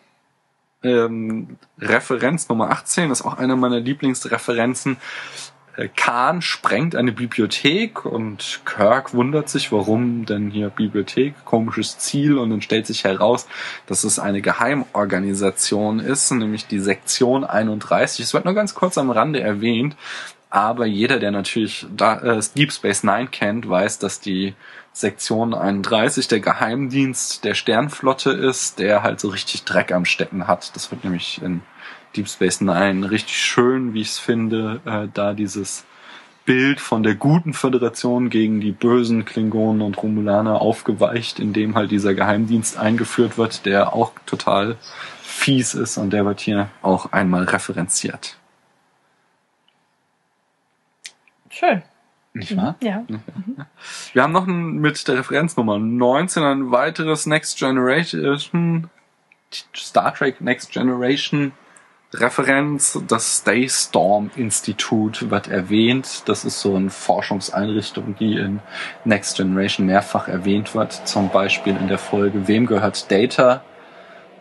[0.83, 4.97] ähm, Referenz Nummer 18 ist auch eine meiner Lieblingsreferenzen.
[5.75, 12.37] Äh, Khan sprengt eine Bibliothek und Kirk wundert sich, warum denn hier Bibliothek, komisches Ziel
[12.37, 13.47] und dann stellt sich heraus,
[13.87, 18.25] dass es eine Geheimorganisation ist, nämlich die Sektion 31.
[18.25, 19.95] Es wird nur ganz kurz am Rande erwähnt,
[20.53, 24.53] aber jeder, der natürlich da, äh, Deep Space Nine kennt, weiß, dass die
[24.91, 30.75] Sektion 31 der Geheimdienst der Sternflotte ist, der halt so richtig Dreck am Stecken hat.
[30.75, 31.63] Das wird nämlich in
[32.15, 35.85] Deep Space Nine richtig schön, wie ich es finde, äh, da dieses
[36.45, 41.89] Bild von der guten Föderation gegen die bösen Klingonen und Romulaner aufgeweicht, in dem halt
[41.89, 44.75] dieser Geheimdienst eingeführt wird, der auch total
[45.23, 48.37] fies ist und der wird hier auch einmal referenziert.
[51.53, 51.83] Schön.
[52.33, 52.75] Nicht wahr?
[52.81, 53.05] Ja.
[54.13, 58.89] Wir haben noch ein, mit der Referenznummer 19 ein weiteres Next Generation
[59.75, 61.51] Star Trek Next Generation
[62.11, 62.99] Referenz.
[63.07, 66.23] Das Stay Storm Institute wird erwähnt.
[66.25, 68.59] Das ist so eine Forschungseinrichtung, die in
[69.05, 71.07] Next Generation mehrfach erwähnt wird.
[71.07, 73.63] Zum Beispiel in der Folge Wem gehört Data?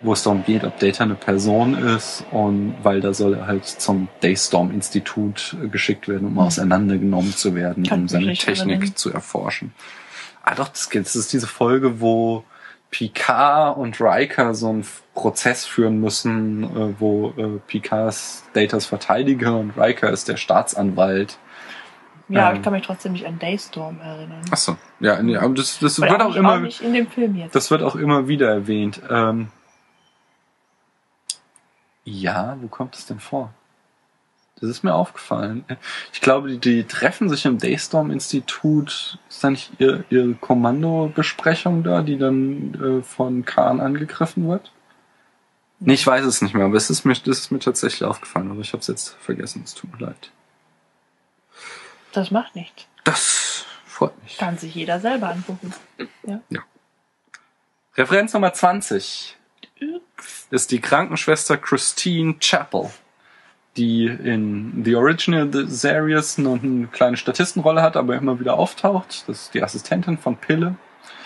[0.02, 3.64] Wo es darum geht, ob Data eine Person ist und weil da soll er halt
[3.66, 8.96] zum Daystorm Institut äh, geschickt werden, um auseinandergenommen zu werden, Kann um seine Technik erinnern.
[8.96, 9.72] zu erforschen.
[10.42, 12.44] Ah doch, das, das ist diese Folge, wo
[12.90, 14.84] Picard und Riker so einen
[15.14, 21.38] Prozess führen müssen, äh, wo äh, Picard ist Datas Verteidiger und Riker ist der Staatsanwalt.
[22.28, 22.56] Ja, Ähm.
[22.56, 24.42] ich kann mich trotzdem nicht an Daystorm erinnern.
[24.50, 27.06] Achso, ja, nee, aber das, das Oder wird auch nicht, immer, auch nicht in dem
[27.06, 27.54] Film jetzt.
[27.54, 29.00] das wird auch immer wieder erwähnt.
[29.10, 29.48] Ähm,
[32.04, 33.52] ja, wo kommt es denn vor?
[34.60, 35.64] Das ist mir aufgefallen.
[36.12, 39.18] Ich glaube, die, die treffen sich im Daystorm-Institut.
[39.28, 44.70] Ist da nicht ihr, ihre Kommandobesprechung da, die dann äh, von Khan angegriffen wird?
[45.80, 48.52] Nee, ich weiß es nicht mehr, aber es ist mir, das ist mir tatsächlich aufgefallen,
[48.52, 49.62] aber ich habe es jetzt vergessen.
[49.64, 50.30] Es tut mir leid.
[52.12, 52.86] Das macht nichts.
[53.02, 54.38] Das freut mich.
[54.38, 55.72] Kann sich jeder selber angucken.
[56.24, 56.40] Ja.
[57.96, 59.36] Referenz Nummer 20
[60.50, 62.90] ist die Krankenschwester Christine Chappell,
[63.76, 69.24] die in The Original Series noch eine kleine Statistenrolle hat, aber immer wieder auftaucht.
[69.26, 70.76] Das ist die Assistentin von Pille.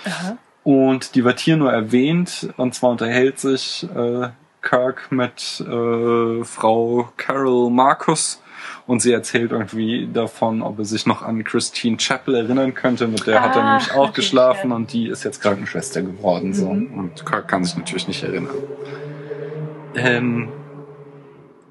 [0.04, 0.38] Aha.
[0.62, 4.30] Und die wird hier nur erwähnt, und zwar unterhält sich äh,
[4.62, 8.42] Kirk mit äh, Frau Carol Marcus
[8.86, 13.06] und sie erzählt irgendwie davon, ob er sich noch an Christine Chappell erinnern könnte.
[13.08, 14.76] Mit der hat er Ah, nämlich auch geschlafen ja.
[14.76, 16.54] und die ist jetzt Krankenschwester geworden.
[16.54, 16.72] So.
[16.72, 16.98] Mhm.
[16.98, 18.54] Und Kirk kann sich natürlich nicht erinnern.
[19.94, 20.48] Ähm,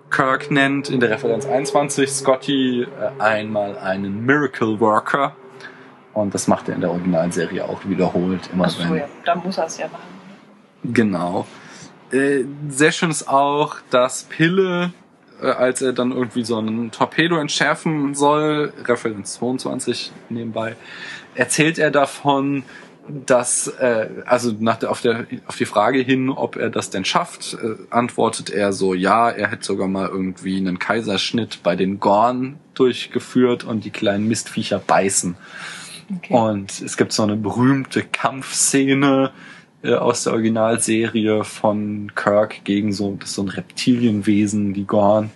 [0.10, 5.36] Kirk nennt in der Referenz 21 Scotty äh, einmal einen Miracle Worker.
[6.14, 9.08] Und das macht er in der Originalserie auch wiederholt, immer Achso, wenn ja.
[9.26, 10.04] Dann muss er es ja machen.
[10.94, 11.46] Genau.
[12.12, 14.94] Äh, sehr schön ist auch, dass Pille,
[15.42, 20.76] als er dann irgendwie so einen Torpedo entschärfen soll, Referenz 22 nebenbei,
[21.36, 22.64] erzählt er davon,
[23.08, 27.06] dass, äh, also nach der, auf, der, auf die Frage hin, ob er das denn
[27.06, 32.00] schafft, äh, antwortet er so, ja, er hätte sogar mal irgendwie einen Kaiserschnitt bei den
[32.00, 35.36] Gorn durchgeführt und die kleinen Mistviecher beißen.
[36.18, 36.34] Okay.
[36.34, 39.32] Und es gibt so eine berühmte Kampfszene
[39.86, 45.32] äh, aus der Originalserie von Kirk gegen so, das so ein Reptilienwesen, die Gorn.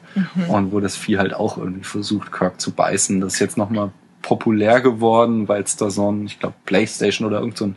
[0.48, 3.22] Und wo das Vieh halt auch irgendwie versucht, Kirk zu beißen.
[3.22, 3.92] Das ist jetzt nochmal
[4.22, 7.76] populär geworden, weil es da so ein, ich glaube, Playstation oder irgend so ein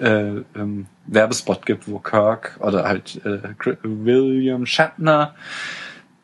[0.00, 3.38] äh, ähm, Werbespot gibt, wo Kirk oder halt äh,
[3.82, 5.34] William Shatner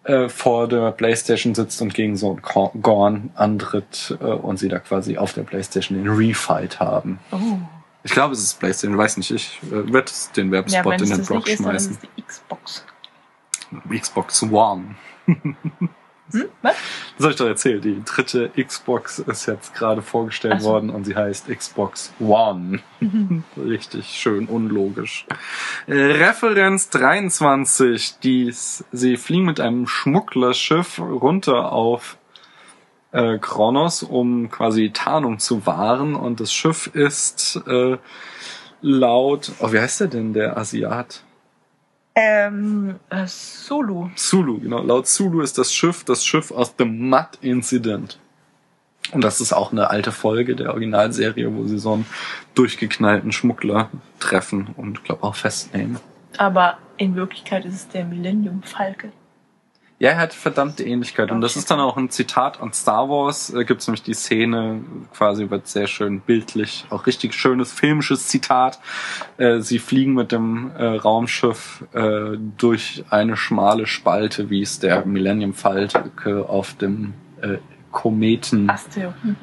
[0.05, 4.69] äh, vor der Playstation sitzt und gegen so einen Gor- Gorn antritt äh, und sie
[4.69, 7.21] da quasi auf der Playstation den Refight haben.
[7.31, 7.59] Oh.
[8.03, 11.17] Ich glaube, es ist Playstation, weiß nicht, ich äh, werde den Ja, Werbespot wenn in
[11.17, 12.09] den Blog nicht ist, dann ist schmeißen.
[12.17, 12.85] die Xbox.
[13.89, 14.95] Xbox One.
[15.27, 15.57] Hm?
[16.63, 16.77] Was?
[17.17, 17.85] Das habe ich doch erzählt.
[17.85, 20.71] Die dritte Xbox ist jetzt gerade vorgestellt so.
[20.71, 22.81] worden und sie heißt Xbox One.
[23.59, 25.27] Richtig schön unlogisch.
[25.87, 28.21] Äh, Referenz 23.
[28.23, 32.17] Dies, sie fliegen mit einem Schmugglerschiff runter auf
[33.13, 36.15] äh, Kronos, um quasi Tarnung zu wahren.
[36.15, 37.99] Und das Schiff ist äh,
[38.81, 39.53] laut...
[39.61, 41.23] Oh, wie heißt der denn, der Asiat?
[42.15, 44.11] Ähm, äh, Solo.
[44.17, 44.83] Zulu, genau.
[44.83, 48.19] Laut Zulu ist das Schiff das Schiff aus The Mud Incident.
[49.13, 52.07] Und das ist auch eine alte Folge der Originalserie, wo sie so einen
[52.55, 55.99] durchgeknallten Schmuggler treffen und glaube auch festnehmen.
[56.37, 59.13] Aber in Wirklichkeit ist es der Millennium Falke.
[60.01, 61.31] Ja, er hat verdammte Ähnlichkeit.
[61.31, 63.53] Und das ist dann auch ein Zitat an Star Wars.
[63.53, 64.83] Äh, Gibt es nämlich die Szene,
[65.13, 68.81] quasi wird sehr schön bildlich, auch richtig schönes filmisches Zitat.
[69.37, 75.05] Äh, sie fliegen mit dem äh, Raumschiff äh, durch eine schmale Spalte, wie es der
[75.05, 77.13] Millennium Falke auf dem
[77.91, 79.37] Kometen Asteroiden.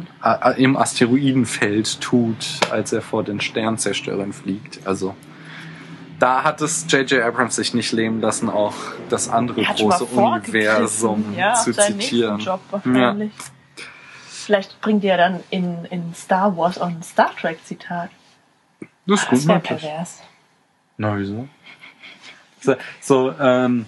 [0.58, 4.86] im Asteroidenfeld tut, als er vor den Sternzerstörern fliegt.
[4.86, 5.16] Also
[6.20, 7.22] da hat es J.J.
[7.22, 8.74] Abrams sich nicht leben lassen, auch
[9.10, 12.40] das andere Er große Universum ja, zu zitieren.
[12.40, 13.32] Job wahrscheinlich.
[14.28, 18.10] Vielleicht bringt er dann in, in Star Wars auch ein Star Trek Zitat.
[19.06, 19.82] Das ist Das gut wäre möglich.
[19.82, 20.24] pervers.
[20.98, 21.48] Na, wieso?
[22.62, 23.86] So, so ähm,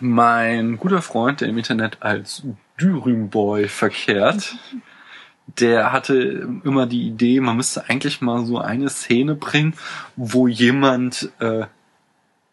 [0.00, 2.42] mein guter Freund, der im Internet als
[2.80, 4.54] Dürümboy verkehrt,
[5.46, 9.74] der hatte immer die Idee, man müsste eigentlich mal so eine Szene bringen,
[10.16, 11.66] wo jemand äh,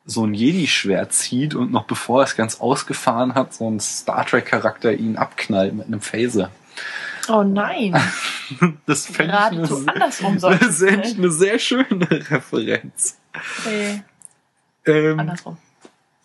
[0.05, 4.25] so ein Jedi-Schwert zieht und noch bevor er es ganz ausgefahren hat, so ein Star
[4.25, 6.49] Trek-Charakter ihn abknallt mit einem Phaser.
[7.27, 7.95] Oh nein.
[8.87, 13.19] Das fände ich eine, andersrum sollte das fänd ich eine sehr schöne Referenz.
[13.65, 14.01] Nee,
[14.85, 15.57] Ähm, andersrum.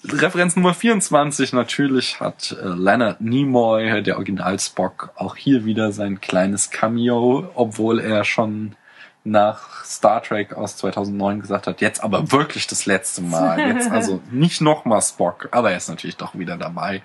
[0.06, 6.20] Referenz Nummer 24 natürlich hat äh, Leonard Nimoy, der Original Spock, auch hier wieder sein
[6.20, 8.76] kleines Cameo, obwohl er schon
[9.24, 13.58] nach Star Trek aus 2009 gesagt hat, jetzt aber wirklich das letzte Mal.
[13.58, 17.00] Jetzt also nicht nochmal Spock, aber er ist natürlich doch wieder dabei.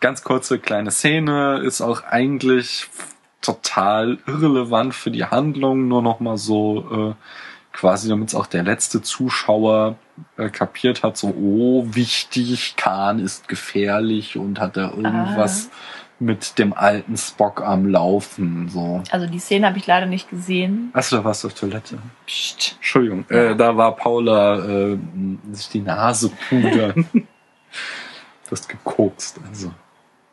[0.00, 2.88] Ganz kurze kleine Szene ist auch eigentlich
[3.40, 7.14] total irrelevant für die Handlung, nur nochmal so äh,
[7.72, 9.96] quasi, damit es auch der letzte Zuschauer
[10.36, 15.70] äh, kapiert hat, so, oh, wichtig, Khan ist gefährlich und hat da irgendwas
[16.18, 19.02] mit dem alten Spock am Laufen, so.
[19.10, 20.90] Also die Szene habe ich leider nicht gesehen.
[20.92, 21.98] Achso, da warst du auf Toilette.
[22.26, 22.74] Psst.
[22.76, 23.36] Entschuldigung, Ja.
[23.50, 24.58] äh, da war Paula
[24.92, 24.98] äh,
[25.50, 27.06] sich die Nase pudern.
[27.12, 29.72] du hast gekokst, also.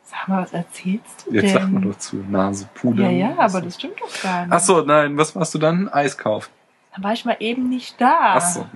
[0.04, 1.52] Sag mal, was erzählst du Jetzt denn?
[1.54, 3.16] sag mal doch zu, Nase ja, pudern.
[3.16, 4.52] ja, aber das stimmt doch gar nicht.
[4.52, 5.88] Achso, nein, was warst du dann?
[5.88, 6.50] Eis kaufen.
[6.94, 8.34] Da war ich mal eben nicht da.
[8.34, 8.66] Achso.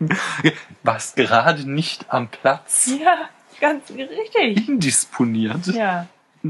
[0.82, 2.90] Warst gerade nicht am Platz.
[3.02, 3.28] Ja,
[3.60, 4.68] ganz richtig.
[4.68, 5.66] Indisponiert.
[5.66, 6.06] Ja.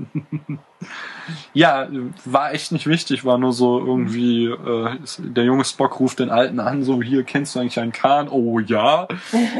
[1.52, 1.88] Ja,
[2.24, 6.60] war echt nicht wichtig, war nur so irgendwie, äh, der junge Spock ruft den Alten
[6.60, 8.28] an, so, hier, kennst du eigentlich einen Kahn?
[8.28, 9.08] Oh ja.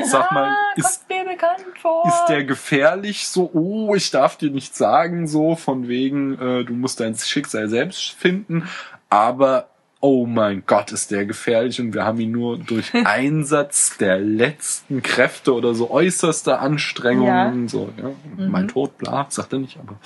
[0.04, 2.06] Sag mal, ist, kommt mir bekannt vor.
[2.06, 3.28] ist der gefährlich?
[3.28, 7.68] So, oh, ich darf dir nicht sagen, so, von wegen, äh, du musst dein Schicksal
[7.68, 8.68] selbst finden,
[9.10, 9.68] aber
[10.01, 15.03] oh mein Gott, ist der gefährlich und wir haben ihn nur durch Einsatz der letzten
[15.03, 19.96] Kräfte oder so äußerste Anstrengungen, so, ja, mein Tod, bla, sagt er nicht, aber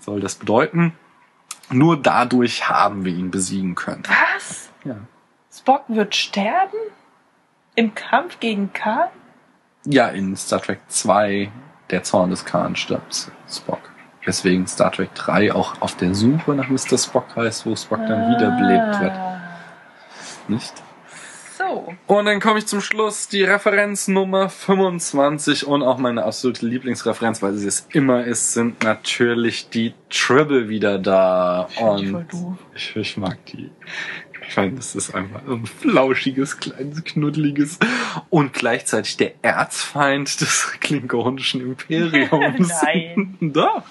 [0.00, 0.94] soll das bedeuten?
[1.70, 4.04] Nur dadurch haben wir ihn besiegen können.
[4.34, 4.70] Was?
[4.84, 4.96] Ja.
[5.52, 6.78] Spock wird sterben?
[7.74, 9.08] Im Kampf gegen Khan?
[9.84, 11.50] Ja, in Star Trek 2,
[11.90, 13.85] der Zorn des Khan stirbt Spock.
[14.26, 16.98] Weswegen Star Trek 3 auch auf der Suche nach Mr.
[16.98, 19.12] Spock heißt, wo Spock dann wiederbelebt wird.
[19.12, 19.40] Ah.
[20.48, 20.74] Nicht?
[21.56, 21.94] So.
[22.06, 27.40] Und dann komme ich zum Schluss, die Referenz Nummer 25 und auch meine absolute Lieblingsreferenz,
[27.40, 31.68] weil sie es immer ist, sind natürlich die Tribble wieder da.
[31.70, 32.26] Ich Und
[32.74, 33.70] ich, ich mag die.
[34.48, 37.78] Ich meine, das ist einfach ein flauschiges, kleines, knuddeliges
[38.30, 42.72] und gleichzeitig der Erzfeind des klingonischen Imperiums.
[42.82, 43.36] Nein.
[43.52, 43.82] Doch.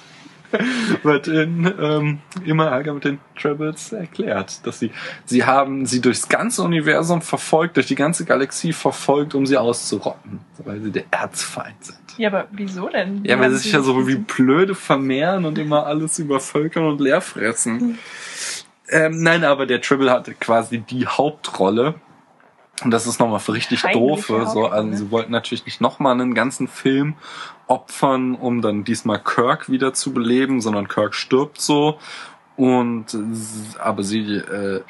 [1.04, 4.92] Wird in ähm, immer Ärger mit den Tribbles erklärt, dass sie
[5.26, 10.40] sie haben sie durchs ganze Universum verfolgt, durch die ganze Galaxie verfolgt, um sie auszurotten,
[10.64, 12.00] weil sie der Erzfeind sind.
[12.18, 13.24] Ja, aber wieso denn?
[13.26, 17.22] Ja, weil sie sich ja so wie blöde vermehren und immer alles übervölkern und leer
[17.22, 17.98] fressen.
[18.90, 21.96] Ähm, nein, aber der Tribble hatte quasi die Hauptrolle.
[22.84, 24.48] Und das ist nochmal für richtig Heimliche doofe.
[24.48, 27.16] So, also sie wollten natürlich nicht nochmal einen ganzen Film
[27.68, 32.00] opfern, um dann diesmal Kirk wieder zu beleben, sondern Kirk stirbt so.
[32.56, 33.18] Und
[33.80, 34.82] aber sie äh,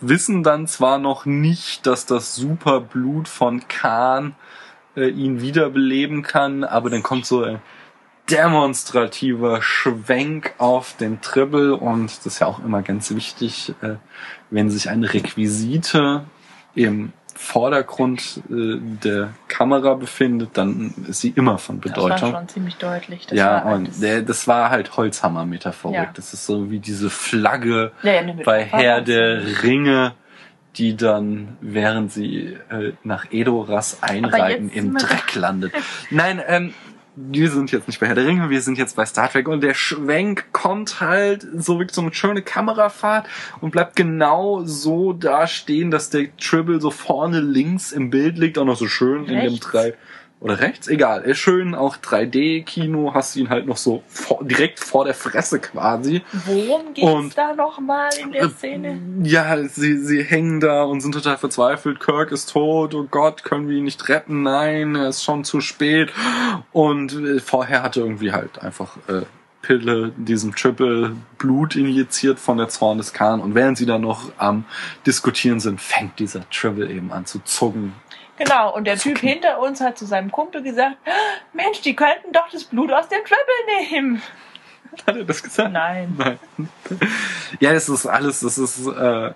[0.00, 4.34] wissen dann zwar noch nicht, dass das Superblut von Khan
[4.96, 7.60] äh, ihn wiederbeleben kann, aber dann kommt so ein
[8.30, 13.96] demonstrativer Schwenk auf den Tribble und das ist ja auch immer ganz wichtig, äh,
[14.50, 16.24] wenn sich eine Requisite
[16.74, 22.32] im Vordergrund äh, der Kamera befindet, dann ist sie immer von Das war Bedeutung.
[22.32, 23.26] schon ziemlich deutlich.
[23.28, 25.94] Das ja, war und das- der, das war halt Holzhammer-Metaphorik.
[25.94, 26.10] Ja.
[26.14, 30.14] Das ist so wie diese Flagge ja, ja, bei Herr der Ringe,
[30.76, 35.72] die dann, während sie äh, nach Edoras einreiten, im Dreck landet.
[36.10, 36.74] Nein, ähm,
[37.30, 39.60] wir sind jetzt nicht bei Herr der Ringe, wir sind jetzt bei Star Trek und
[39.62, 43.26] der Schwenk kommt halt so wirklich so eine schöne Kamerafahrt
[43.60, 48.58] und bleibt genau so da stehen, dass der Tribble so vorne links im Bild liegt,
[48.58, 49.60] auch noch so schön in dem Rechts.
[49.60, 49.94] drei
[50.40, 54.78] oder rechts, egal, ist schön, auch 3D-Kino, hast du ihn halt noch so vor, direkt
[54.78, 56.22] vor der Fresse quasi.
[56.46, 59.00] Worum geht's Und- da nochmal in der Szene?
[59.24, 61.98] Ja, sie, sie hängen da und sind total verzweifelt.
[62.00, 62.94] Kirk ist tot.
[62.94, 64.42] Oh Gott, können wir ihn nicht retten?
[64.42, 66.12] Nein, er ist schon zu spät.
[66.72, 69.22] Und äh, vorher hatte irgendwie halt einfach äh,
[69.62, 73.40] Pille diesem Triple Blut injiziert von der Zorn des Khan.
[73.40, 74.64] Und während sie da noch am
[75.04, 77.92] Diskutieren sind, fängt dieser Triple eben an zu zucken.
[78.38, 80.96] Genau, und der Typ hinter uns hat zu seinem Kumpel gesagt,
[81.52, 84.22] Mensch, die könnten doch das Blut aus dem Triple nehmen.
[85.06, 85.72] Hat er das gesagt?
[85.72, 86.14] Nein.
[86.16, 86.38] Nein.
[87.60, 89.32] Ja, das ist alles, das ist äh,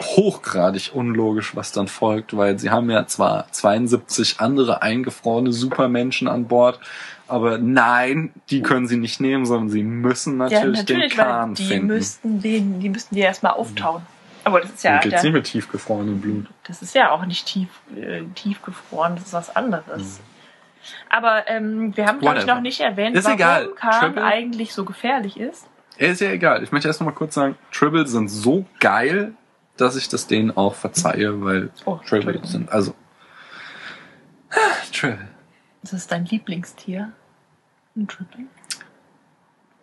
[0.00, 6.46] hochgradig unlogisch, was dann folgt, weil sie haben ja zwar 72 andere eingefrorene Supermenschen an
[6.46, 6.80] Bord,
[7.28, 11.54] aber nein, die können sie nicht nehmen, sondern sie müssen Ja, natürlich, natürlich, den Kahn
[11.54, 11.86] die finden.
[11.88, 14.02] müssten den, die müssten die erstmal auftauen.
[14.44, 16.46] Aber das ist ja, der, nicht mit tiefgefrorenem Blut.
[16.64, 20.18] das ist ja auch nicht tief, äh, tiefgefroren, das ist was anderes.
[20.18, 20.24] Mhm.
[21.10, 23.68] Aber ähm, wir haben, glaube ich, noch nicht erwähnt, Ist warum egal.
[23.74, 25.66] Khan Triple- eigentlich so gefährlich ist.
[25.98, 26.62] Ist ja egal.
[26.62, 29.34] Ich möchte erst noch mal kurz sagen, Tribbles sind so geil,
[29.76, 32.44] dass ich das denen auch verzeihe, weil Oh, Entschuldigung.
[32.44, 32.94] sind, also
[34.92, 35.28] Tribble.
[35.82, 37.12] Das ist dein Lieblingstier.
[37.96, 38.44] Ein Triple.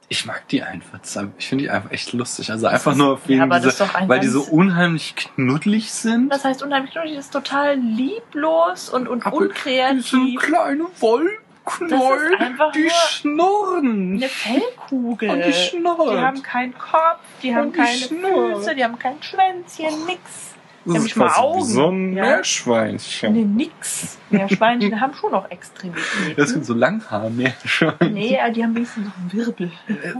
[0.09, 0.99] Ich mag die einfach.
[0.99, 2.49] Das ist- Ich finde die einfach echt lustig.
[2.49, 5.15] Also einfach nur wegen ja, aber diese, das ist doch ein weil die so unheimlich
[5.15, 6.29] knuddelig sind.
[6.31, 10.39] Das heißt, unheimlich knuddelig, das ist total lieblos und, und Aber Die sind unkreativ.
[10.41, 14.13] kleine Wollknäuel, Das ist die nur schnurren.
[14.15, 15.29] Eine Fellkugel.
[15.29, 16.11] Und die schnurrt.
[16.13, 18.57] Die haben keinen Kopf, die haben Und die keine schnurrt.
[18.57, 20.53] Füße, die haben kein Schwänzchen, nix.
[20.87, 22.23] Das haben ist nicht mal Augen, so ein ja?
[22.23, 23.33] Meerschweinchen.
[23.33, 24.17] Nee, nix.
[24.29, 26.35] Meerschweinchen haben schon noch Extremitäten.
[26.37, 28.13] Das sind so Langhaar-Meerschweinchen.
[28.13, 29.71] Nee, die haben wenigstens noch einen Wirbel.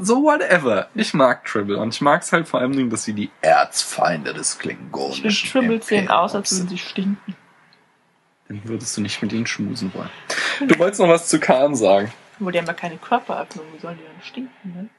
[0.01, 0.87] So whatever.
[0.93, 1.77] Ich mag Tribble.
[1.77, 4.75] Und ich mag es halt vor allem, Dingen, dass sie die Erzfeinde des Ich will
[4.75, 7.35] klingonischen Tribbles sehen aus, als würden sie stinken.
[8.47, 10.09] Dann würdest du nicht mit ihnen schmusen wollen.
[10.67, 12.13] Du wolltest noch was zu Khan sagen.
[12.39, 14.89] Wo die haben ja keine Körperöffnung, wie sollen die dann stinken, ne?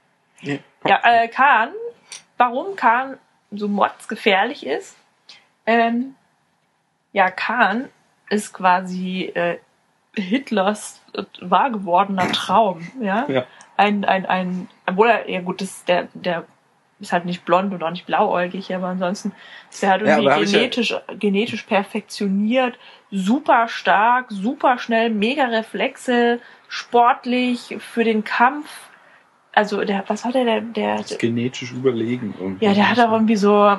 [0.41, 0.59] Ja.
[0.87, 1.71] Ja, äh, Khan,
[2.37, 3.17] warum Khan
[3.51, 4.97] so mordsgefährlich ist?
[5.69, 6.15] Ähm,
[7.13, 7.91] ja, Khan
[8.31, 9.59] ist quasi äh,
[10.17, 13.27] Hitlers äh, wahr gewordener Traum, ja?
[13.29, 13.47] Ja.
[13.77, 16.45] Ein, ein, ein, obwohl er, ja gut, das, der, der
[17.01, 19.33] ist halt nicht blond und auch nicht blauäugig, aber ansonsten
[19.71, 22.79] ist er halt Ja, irgendwie hab ich ja- genetisch, genetisch perfektioniert,
[23.11, 28.69] super stark, super schnell, mega Reflexe, sportlich für den Kampf.
[29.53, 32.65] Also der, was hat er, der, der, ist genetisch überlegen irgendwie.
[32.65, 33.79] ja, der hat auch irgendwie so,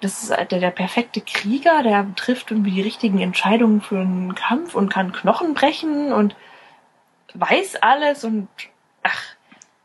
[0.00, 4.34] das ist halt der, der perfekte Krieger, der trifft irgendwie die richtigen Entscheidungen für einen
[4.34, 6.36] Kampf und kann Knochen brechen und
[7.34, 8.48] weiß alles und
[9.02, 9.22] ach,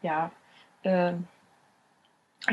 [0.01, 0.31] ja,
[0.83, 1.13] äh,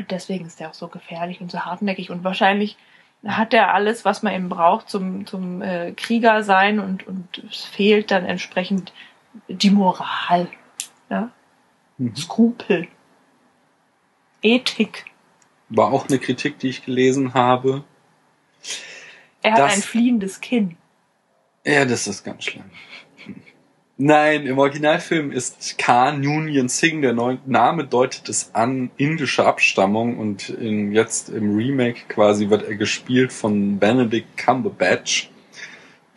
[0.09, 2.77] deswegen ist der auch so gefährlich und so hartnäckig und wahrscheinlich
[3.25, 7.65] hat er alles, was man eben braucht zum, zum äh, Krieger sein und, und es
[7.65, 8.93] fehlt dann entsprechend
[9.49, 10.47] die Moral,
[11.09, 11.29] ja,
[11.99, 12.15] Mhm.
[12.15, 12.87] Skrupel,
[14.41, 15.05] Ethik.
[15.69, 17.83] War auch eine Kritik, die ich gelesen habe.
[19.41, 20.77] Er hat ein fliehendes Kinn.
[21.65, 22.65] Ja, das ist ganz schlimm.
[24.01, 27.13] Nein, im Originalfilm ist Khan Union Singh, der
[27.45, 33.33] Name deutet es an, indische Abstammung und in, jetzt im Remake quasi wird er gespielt
[33.33, 35.29] von Benedict Cumberbatch,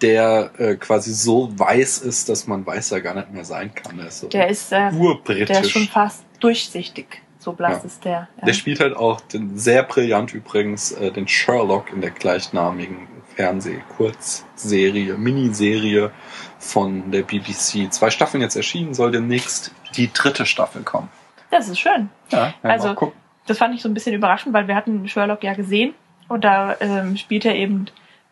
[0.01, 3.99] der äh, quasi so weiß ist, dass man weiß ja gar nicht mehr sein kann.
[3.99, 5.49] Er ist so Der ist, äh, urbritisch.
[5.49, 7.21] der ist schon fast durchsichtig.
[7.43, 7.87] So blass Ja.
[7.87, 8.29] ist der.
[8.39, 8.47] Ja.
[8.47, 15.15] Der spielt halt auch den, sehr brillant übrigens äh, den Sherlock in der gleichnamigen Fernseh-Kurzserie,
[15.19, 16.11] Miniserie
[16.59, 17.93] von der BBC.
[17.93, 21.09] Zwei Staffeln jetzt erschienen, soll demnächst die dritte Staffel kommen.
[21.51, 22.11] Das ist schön.
[22.31, 23.13] Ja, Also-.
[23.47, 25.95] Das fand ich so ein bisschen überraschend, weil wir hatten Sherlock ja gesehen
[26.29, 27.87] und da ähm, spielt er eben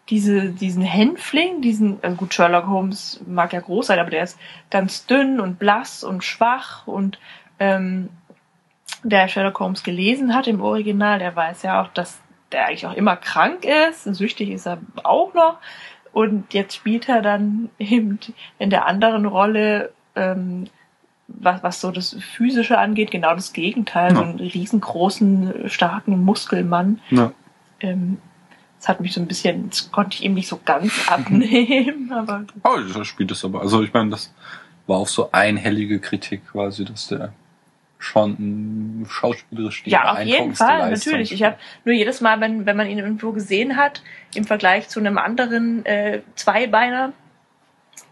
[0.08, 4.38] diese, diesen Hänfling, diesen, also gut, Sherlock Holmes mag ja groß sein, aber der ist
[4.70, 7.18] ganz dünn und blass und schwach und
[7.58, 8.08] ähm,
[9.02, 12.18] der Sherlock Holmes gelesen hat im Original, der weiß ja auch, dass
[12.52, 15.58] der eigentlich auch immer krank ist, süchtig ist er auch noch
[16.12, 18.18] und jetzt spielt er dann eben
[18.58, 20.66] in der anderen Rolle ähm,
[21.28, 24.10] was, was so das Physische angeht, genau das Gegenteil.
[24.16, 24.28] So Ja.
[24.28, 27.00] einen riesengroßen, starken Muskelmann.
[27.10, 27.30] Ja.
[27.80, 28.18] Ähm,
[28.80, 32.44] das hat mich so ein bisschen, das konnte ich ihm nicht so ganz abnehmen, aber
[32.64, 33.60] Oh, das spielt es aber.
[33.60, 34.34] Also ich meine, das
[34.88, 37.32] war auch so einhellige Kritik quasi, dass der
[38.00, 41.32] schon schauspielerisch die ja, auf jeden Fall, Leistung natürlich.
[41.32, 44.02] Ich habe nur jedes Mal, wenn, wenn man ihn irgendwo gesehen hat,
[44.34, 47.12] im Vergleich zu einem anderen äh, Zweibeiner,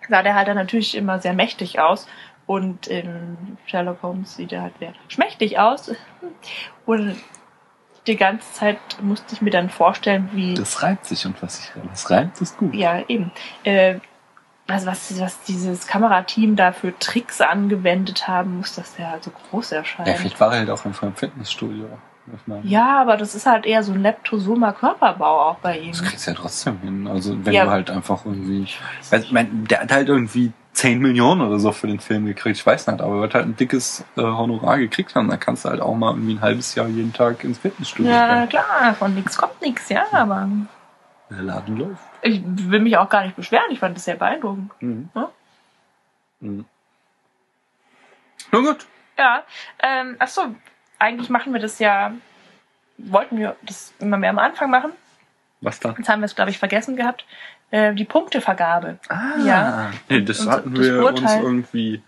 [0.08, 2.06] sah der halt dann natürlich immer sehr mächtig aus.
[2.46, 5.90] Und in Sherlock Holmes sieht er halt sehr schmächtig aus.
[6.86, 7.16] Und
[8.06, 11.72] die ganze Zeit musste ich mir dann vorstellen, wie Das reimt sich und was sich
[11.90, 12.74] was reimt, ist gut.
[12.74, 13.32] ja, eben.
[13.64, 14.00] Äh,
[14.68, 19.30] was, was, was dieses Kamerateam da für Tricks angewendet haben muss, dass der halt so
[19.50, 20.08] groß erscheint.
[20.08, 21.86] Ja, vielleicht war er halt auch einfach im Fitnessstudio.
[22.62, 25.92] Ja, aber das ist halt eher so ein leptosomer Körperbau auch bei ihm.
[25.92, 27.06] Das kriegst du ja trotzdem hin.
[27.08, 27.64] Also wenn Ja.
[27.64, 28.64] du halt einfach irgendwie.
[28.64, 32.58] Ich mein, der hat halt irgendwie 10 Millionen oder so für den Film gekriegt.
[32.58, 35.28] Ich weiß nicht, aber er wird halt ein dickes äh, Honorar gekriegt haben.
[35.30, 38.40] Dann kannst du halt auch mal irgendwie ein halbes Jahr jeden Tag ins Fitnessstudio Ja,
[38.40, 38.48] gehen.
[38.50, 40.46] klar, von nichts kommt nichts, ja, aber
[41.30, 42.02] Der Laden läuft.
[42.22, 43.70] ich will mich auch gar nicht beschweren.
[43.70, 44.70] Ich fand das sehr beeindruckend.
[44.80, 45.08] Mhm.
[45.14, 45.30] Ja.
[46.40, 46.64] Mhm.
[48.52, 48.86] Na gut.
[49.18, 49.42] Ja,
[49.80, 50.54] ähm, ach so,
[50.98, 52.12] eigentlich machen wir das ja,
[52.96, 54.92] wollten wir das immer mehr am Anfang machen.
[55.60, 55.96] Was dann?
[55.98, 57.26] Jetzt haben wir es, glaube ich, vergessen gehabt.
[57.70, 58.98] Äh, die Punktevergabe.
[59.08, 59.36] Ah.
[59.44, 59.90] Ja.
[60.08, 61.42] Nee, das Und hatten das wir uns Urteil.
[61.42, 62.02] irgendwie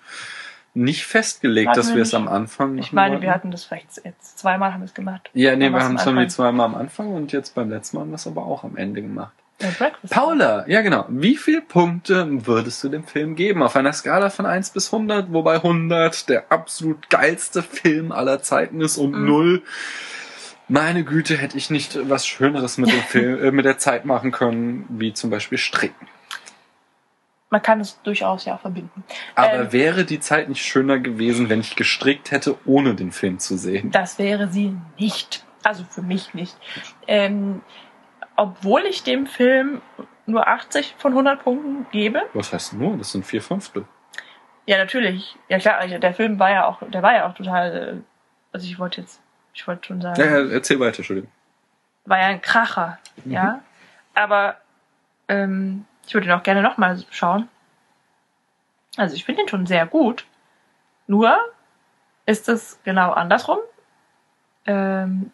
[0.75, 3.23] nicht festgelegt, Hatten dass wir wir es am Anfang machen Ich meine, wollten.
[3.25, 5.29] wir hatten das vielleicht jetzt zweimal haben wir es gemacht.
[5.35, 8.11] Ja, nee, wir haben es irgendwie zweimal am Anfang und jetzt beim letzten Mal haben
[8.11, 9.33] wir es aber auch am Ende gemacht.
[9.61, 9.69] Ja.
[10.09, 11.05] Paula, ja genau.
[11.11, 13.63] Wie viel Punkte würdest du dem Film geben?
[13.63, 18.81] Auf einer Skala von 1 bis 100, wobei 100 der absolut geilste Film aller Zeiten
[18.81, 19.27] ist und Mhm.
[19.27, 19.63] 0,
[20.69, 24.31] meine Güte, hätte ich nicht was Schöneres mit dem Film, äh, mit der Zeit machen
[24.31, 26.07] können, wie zum Beispiel Stricken.
[27.51, 29.03] Man kann es durchaus ja verbinden.
[29.35, 29.73] Aber Ähm.
[29.73, 33.91] wäre die Zeit nicht schöner gewesen, wenn ich gestrickt hätte, ohne den Film zu sehen?
[33.91, 35.45] Das wäre sie nicht.
[35.65, 36.57] Also für mich nicht.
[37.07, 37.61] Ähm,
[38.37, 39.83] obwohl ich dem Film
[40.27, 42.23] nur 80 von 100 Punkten gebe.
[42.35, 42.97] Was heißt nur?
[42.97, 43.85] Das sind vier Fünftel.
[44.67, 45.37] Ja, natürlich.
[45.49, 48.01] Ja klar, also der Film war ja auch, der war ja auch total, äh,
[48.53, 49.21] also ich wollte jetzt,
[49.53, 51.31] ich wollte schon sagen, Ja, ja, erzähl weiter, Entschuldigung.
[52.05, 53.33] war ja ein Kracher, Mhm.
[53.33, 53.63] ja.
[54.15, 54.57] Aber
[55.29, 57.49] ähm, ich würde ihn auch gerne nochmal schauen.
[58.97, 60.27] Also ich finde ihn schon sehr gut.
[61.07, 61.39] Nur
[62.27, 63.59] ist es genau andersrum.
[64.67, 65.31] Ähm,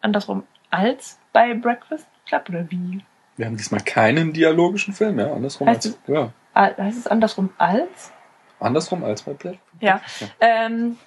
[0.00, 3.04] andersrum als bei Breakfast Club oder wie?
[3.36, 7.50] Wir haben diesmal keinen dialogischen Film, ja, andersrum Heißt als, ja, Al- Heißt es andersrum
[7.58, 8.12] als?
[8.60, 9.58] andersrum als bei Black.
[9.80, 10.00] Ja.
[10.38, 10.98] Ähm,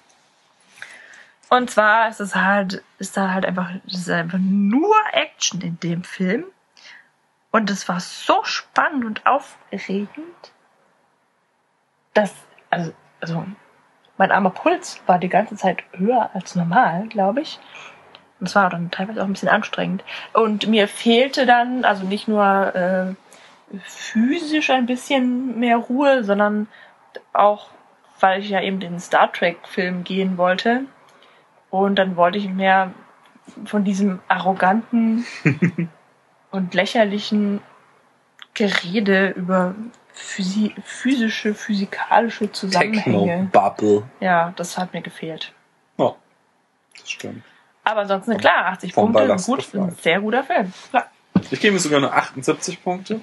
[1.48, 5.80] und zwar ist es halt, ist da halt einfach, es ist einfach nur Action in
[5.80, 6.44] dem Film.
[7.56, 10.52] Und es war so spannend und aufregend,
[12.12, 12.34] dass,
[12.68, 13.46] also, also,
[14.18, 17.58] mein armer Puls war die ganze Zeit höher als normal, glaube ich.
[18.38, 20.04] Und es war dann teilweise auch ein bisschen anstrengend.
[20.34, 23.14] Und mir fehlte dann, also nicht nur äh,
[23.84, 26.68] physisch ein bisschen mehr Ruhe, sondern
[27.32, 27.70] auch,
[28.20, 30.82] weil ich ja eben den Star Trek-Film gehen wollte.
[31.70, 32.92] Und dann wollte ich mehr
[33.64, 35.24] von diesem arroganten
[36.56, 37.60] und lächerlichen
[38.54, 39.74] Gerede über
[40.12, 43.50] physi physische, physikalische Zusammenhänge.
[43.52, 44.04] Techno-Bubble.
[44.20, 45.52] Ja, das hat mir gefehlt.
[45.98, 46.14] Ja,
[46.98, 47.44] das stimmt.
[47.84, 50.72] Aber ansonsten, klar, 80 vom Punkte, gut, ein sehr guter Film.
[50.90, 51.10] Klar.
[51.50, 53.20] Ich gebe mir sogar nur 78 Punkte.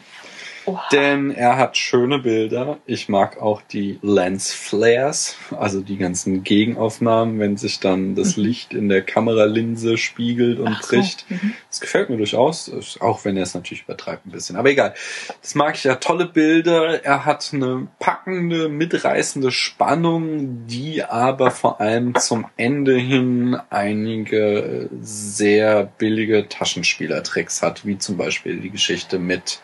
[0.66, 0.82] Oha.
[0.92, 2.78] Denn er hat schöne Bilder.
[2.86, 8.74] Ich mag auch die Lens Flares, also die ganzen Gegenaufnahmen, wenn sich dann das Licht
[8.74, 10.76] in der Kameralinse spiegelt und Mhm.
[10.78, 10.96] Ach so.
[10.96, 11.30] bricht.
[11.30, 11.54] Mhm.
[11.70, 14.56] Das gefällt mir durchaus, auch wenn er es natürlich übertreibt ein bisschen.
[14.56, 14.94] Aber egal.
[15.42, 15.96] Das mag ich ja.
[15.96, 17.04] Tolle Bilder.
[17.04, 25.84] Er hat eine packende, mitreißende Spannung, die aber vor allem zum Ende hin einige sehr
[25.98, 29.60] billige Taschenspielertricks hat, wie zum Beispiel die Geschichte mit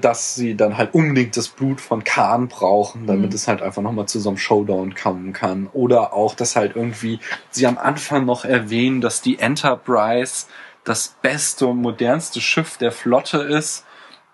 [0.00, 3.36] dass sie dann halt unbedingt das Blut von Khan brauchen, damit Mhm.
[3.36, 5.68] es halt einfach nochmal zu so einem Showdown kommen kann.
[5.72, 10.46] Oder auch, dass halt irgendwie sie am Anfang noch erwähnen, dass die Enterprise
[10.84, 13.84] das beste und modernste Schiff der Flotte ist.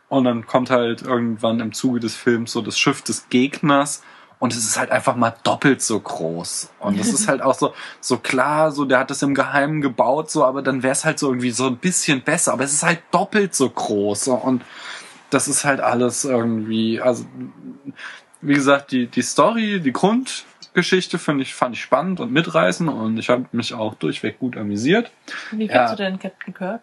[0.09, 4.03] Und dann kommt halt irgendwann im Zuge des Films so das Schiff des Gegners.
[4.39, 6.70] Und es ist halt einfach mal doppelt so groß.
[6.79, 10.31] Und es ist halt auch so, so klar, so, der hat das im Geheimen gebaut,
[10.31, 12.53] so, aber dann wäre es halt so irgendwie so ein bisschen besser.
[12.55, 14.29] Aber es ist halt doppelt so groß.
[14.29, 14.62] Und
[15.31, 17.24] das ist halt alles irgendwie, also,
[18.41, 23.18] wie gesagt, die, die Story, die Grundgeschichte finde ich, fand ich spannend und mitreißend und
[23.18, 25.11] ich habe mich auch durchweg gut amüsiert.
[25.51, 25.72] Wie Ja.
[25.89, 26.81] findest du denn Captain Kirk?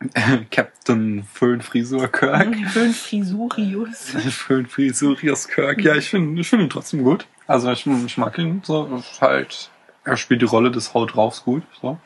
[0.50, 2.54] Captain Föhnfrisur Kirk.
[2.68, 4.10] Fünf Frisurius.
[4.30, 5.82] Föhnfrisurius Kirk.
[5.82, 7.26] Ja, ich finde ich finde ihn trotzdem gut.
[7.48, 9.02] Also ich, ich mag ihn so.
[9.20, 9.70] Halt,
[10.04, 11.62] er spielt die Rolle des Haut draufs gut.
[11.80, 11.98] So.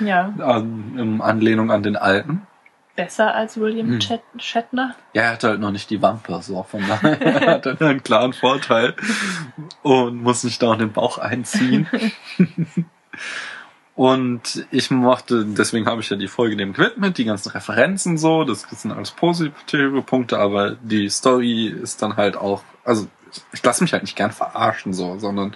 [0.00, 2.42] Ja, Ähm, in Anlehnung an den alten.
[2.98, 4.00] Besser als William Hm.
[4.00, 4.96] Shat Shatner.
[5.14, 8.32] Ja, er hat halt noch nicht die Wampe, so von daher hat er einen klaren
[8.32, 8.94] Vorteil
[9.82, 11.86] und muss nicht da in den Bauch einziehen.
[13.94, 18.42] und ich mochte, deswegen habe ich ja die Folge dem gewidmet, die ganzen Referenzen so,
[18.42, 23.06] das sind alles positive Punkte, aber die Story ist dann halt auch, also
[23.52, 25.54] ich lasse mich halt nicht gern verarschen so, sondern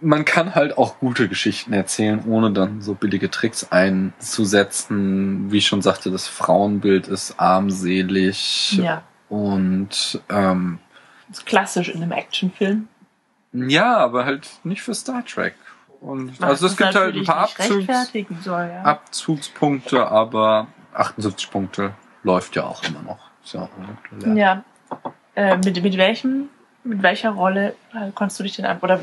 [0.00, 5.50] man kann halt auch gute Geschichten erzählen, ohne dann so billige Tricks einzusetzen.
[5.52, 10.78] Wie ich schon sagte, das Frauenbild ist armselig Ja, und ähm,
[11.28, 12.88] das ist klassisch in einem Actionfilm.
[13.52, 15.54] ja, aber halt nicht für Star Trek.
[16.00, 17.86] Und Was also es gibt halt ein paar Abzugs,
[18.42, 18.82] soll, ja.
[18.82, 23.18] Abzugspunkte, aber 78 Punkte läuft ja auch immer noch.
[23.44, 23.68] Ja
[24.10, 24.36] regulär.
[24.36, 24.64] Ja.
[25.34, 26.48] Äh, mit, mit welchem,
[26.84, 29.00] mit welcher Rolle äh, konntest du dich denn an, oder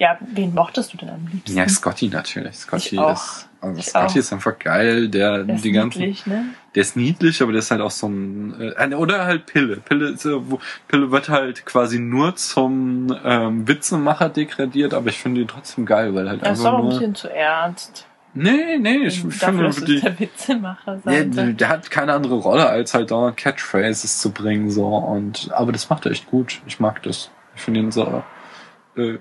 [0.00, 1.54] ja, wen mochtest du denn am liebsten?
[1.58, 2.56] Ja, Scotty natürlich.
[2.56, 3.12] Scotty auch.
[3.12, 4.16] ist, also Scotty auch.
[4.16, 5.08] ist einfach geil.
[5.10, 6.46] Der, Der ist die ganzen, niedlich, ne?
[6.74, 9.76] der ist niedlich, aber der ist halt auch so ein, äh, oder halt Pille.
[9.76, 15.18] Pille ist, äh, wo, Pille wird halt quasi nur zum ähm, Witzemacher degradiert, aber ich
[15.18, 18.06] finde ihn trotzdem geil, weil halt Er ist einfach doch ein bisschen zu ernst.
[18.32, 21.52] Nee, nee, ich Dafür, finde dass die, der Witzemacher sein soll.
[21.52, 25.90] der hat keine andere Rolle, als halt dauernd Catchphrases zu bringen, so, und, aber das
[25.90, 26.62] macht er echt gut.
[26.66, 27.30] Ich mag das.
[27.54, 28.22] Ich finde ihn so,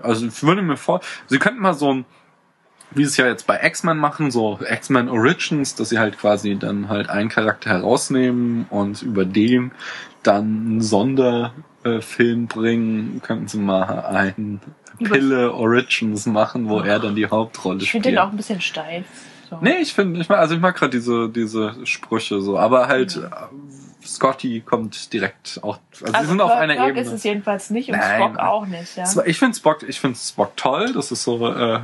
[0.02, 2.06] also ich würde mir vor, sie könnten mal so ein,
[2.92, 6.56] wie sie es ja jetzt bei X-Men machen, so X-Men Origins, dass sie halt quasi
[6.58, 9.72] dann halt einen Charakter herausnehmen und über den
[10.24, 14.60] dann einen Sonderfilm bringen, könnten sie mal einen
[14.98, 18.04] Pille Origins machen, wo er dann die Hauptrolle Ich spielt.
[18.04, 19.06] finde den auch ein bisschen steif.
[19.50, 19.58] So.
[19.62, 23.16] Nee, ich finde, ich mag, also ich mag gerade diese, diese Sprüche so, aber halt,
[23.16, 23.50] Ja.
[24.16, 27.01] Scotty kommt direkt auch, also, sie Also sind auf einer Kirk Ebene.
[27.01, 28.22] ist es jedenfalls nicht und Nein.
[28.22, 29.05] Spock auch nicht, ja.
[29.26, 30.91] Ich finde Spock, ich finde Spock toll.
[30.93, 31.80] Das ist so, äh,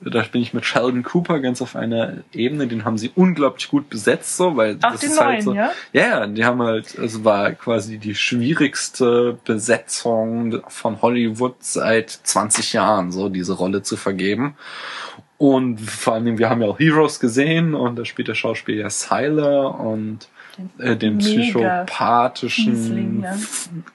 [0.00, 2.66] da bin ich mit Sheldon Cooper ganz auf einer Ebene.
[2.66, 5.54] Den haben sie unglaublich gut besetzt, so, weil Ach, das den ist halt neuen, so.
[5.54, 5.70] ja?
[5.92, 12.72] Ja, ja, die haben halt, es war quasi die schwierigste Besetzung von Hollywood seit 20
[12.72, 14.56] Jahren, so diese Rolle zu vergeben.
[15.38, 19.78] Und vor allem, wir haben ja auch Heroes gesehen und da spielt der Schauspieler Sylar
[19.80, 20.28] und
[20.78, 23.36] äh, den Mega psychopathischen, ja.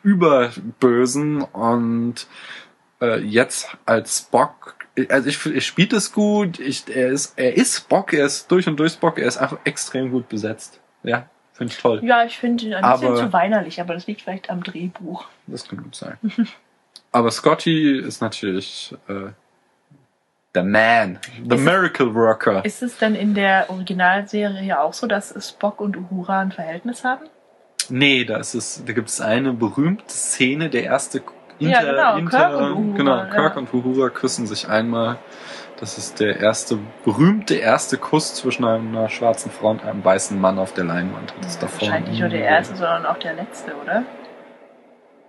[0.03, 2.27] überbösen und
[3.01, 4.75] äh, jetzt als Spock,
[5.09, 8.67] also ich, ich spielt es gut, ich, er ist, er ist Spock, er ist durch
[8.67, 10.79] und durch Spock, er ist einfach extrem gut besetzt.
[11.03, 12.01] Ja, finde ich toll.
[12.03, 15.25] Ja, ich finde ihn ein bisschen Aber- zu weinerlich, aber das liegt vielleicht am Drehbuch.
[15.47, 16.17] Das kann gut sein.
[17.13, 19.31] Aber Scotty ist natürlich äh,
[20.53, 22.65] the man, the Ist es- miracle worker.
[22.65, 27.03] Ist es denn in der Originalserie ja auch so, dass Spock und Uhura ein Verhältnis
[27.03, 27.25] haben?
[27.89, 31.21] Nee, da ist es, da gibt es eine berühmte Szene, der erste
[31.59, 33.25] Ja, genau, Kirk und Uhura, genau, ja.
[33.25, 35.17] Kirk und Uhura küssen sich einmal.
[35.79, 40.59] Das ist der erste, berühmte erste Kuss zwischen einer schwarzen Frau und einem weißen Mann
[40.59, 41.33] auf der Leinwand.
[41.41, 44.03] Das ist davor Wahrscheinlich nicht nur der erste, sondern auch der letzte, oder?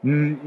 [0.03, 0.39] Hm,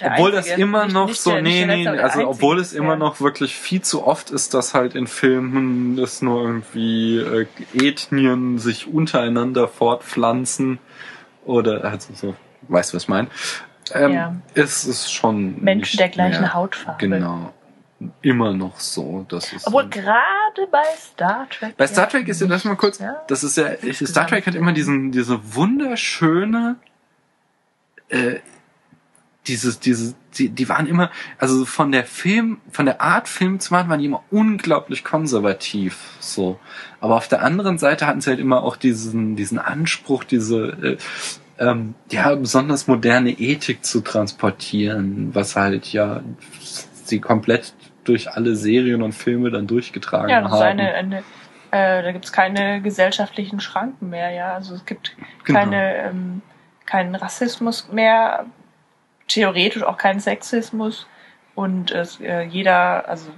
[0.00, 2.72] Der obwohl das immer Nicht- noch nicht so, der- nee, nee, letzte, also obwohl es
[2.74, 7.46] immer noch wirklich viel zu oft ist, dass halt in Filmen das nur irgendwie äh,
[7.74, 10.78] Ethnien sich untereinander fortpflanzen
[11.46, 12.34] oder also so,
[12.68, 13.28] weißt du, was ich meine?
[13.94, 14.36] Ähm, Ja.
[14.54, 16.98] Es ist schon Menschen der gleichen mehr, Hautfarbe.
[17.00, 17.54] Genau.
[18.20, 21.76] Immer noch so, dass es Obwohl gerade bei Star Trek.
[21.78, 23.22] Bei Star ja Trek ist ja das mal kurz, Ja.
[23.26, 23.70] das ist ja,
[24.06, 26.76] Star Trek hat immer diesen, diese wunderschöne,
[28.10, 28.36] äh,
[29.48, 33.72] dieses, dieses, die, die waren immer, also von der Film, von der Art Film zu
[33.74, 36.58] machen, waren die immer unglaublich konservativ, so.
[37.00, 40.96] Aber auf der anderen Seite hatten sie halt immer auch diesen, diesen Anspruch, diese, äh,
[41.58, 46.22] ähm, ja, besonders moderne Ethik zu transportieren, was halt ja
[47.04, 47.74] sie komplett
[48.04, 50.78] durch alle Serien und Filme dann durchgetragen Ja, das ist haben.
[50.78, 51.18] eine, eine
[51.70, 54.54] äh, da gibt's keine gesellschaftlichen Schranken mehr, ja.
[54.54, 55.58] Also es gibt Genau.
[55.60, 56.42] keine, ähm,
[56.86, 58.46] keinen Rassismus mehr,
[59.28, 61.06] theoretisch auch keinen Sexismus.
[61.54, 63.30] Und es, äh, jeder, also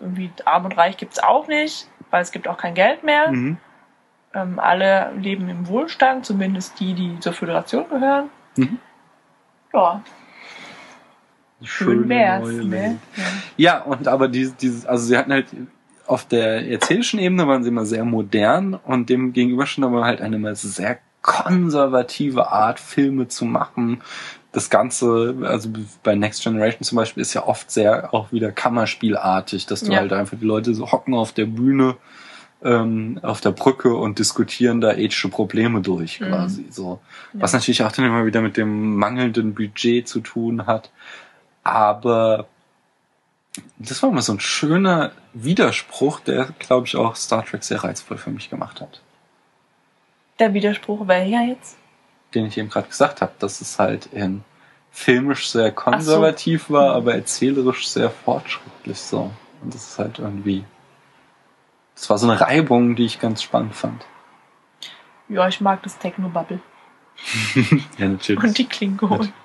[0.00, 3.30] irgendwie arm und reich gibt's auch nicht, weil es gibt auch kein Geld mehr.
[3.30, 3.56] Mhm.
[4.32, 8.30] Ähm, alle leben im Wohlstand, zumindest die, die zur Föderation gehören.
[8.56, 8.78] Mhm.
[9.72, 10.02] Ja,
[11.62, 12.98] schön wär's, ne?
[13.16, 13.24] Ja.
[13.56, 15.46] Ja, und aber dieses, dieses, also sie hatten halt
[16.06, 20.20] auf der erzählischen Ebene waren sie immer sehr modern und dem gegenüber stand aber halt
[20.20, 24.02] eine immer sehr konservative Art, Filme zu machen.
[24.54, 25.68] Das Ganze, also
[26.04, 29.98] bei Next Generation zum Beispiel, ist ja oft sehr auch wieder Kammerspielartig, dass du Ja.
[29.98, 31.96] halt einfach die Leute so hocken auf der Bühne,
[32.62, 36.26] ähm, auf der Brücke und diskutieren da ethische Probleme durch, Mhm.
[36.28, 37.00] quasi, so.
[37.32, 37.40] Ja.
[37.42, 40.90] Was natürlich auch dann immer wieder mit dem mangelnden Budget zu tun hat.
[41.64, 42.46] Aber
[43.78, 48.18] das war immer so ein schöner Widerspruch, der, glaube ich, auch Star Trek sehr reizvoll
[48.18, 49.00] für mich gemacht hat.
[50.38, 51.76] Der Widerspruch wäre ja jetzt.
[52.34, 54.42] Den ich eben gerade gesagt habe, dass es halt in
[54.90, 59.30] filmisch sehr konservativ war, aber erzählerisch sehr fortschrittlich so.
[59.62, 60.64] Und das ist halt irgendwie.
[61.94, 64.04] Das war so eine Reibung, die ich ganz spannend fand.
[65.28, 66.60] Ja, ich mag das Techno-Bubble
[67.98, 68.42] Ja, natürlich.
[68.42, 69.32] und die Klingonen.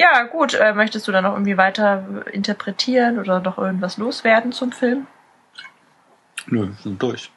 [0.00, 0.54] Ja, gut.
[0.54, 5.08] Äh, möchtest du dann noch irgendwie weiter interpretieren oder noch irgendwas loswerden zum Film?
[6.46, 7.32] Nö, wir sind durch.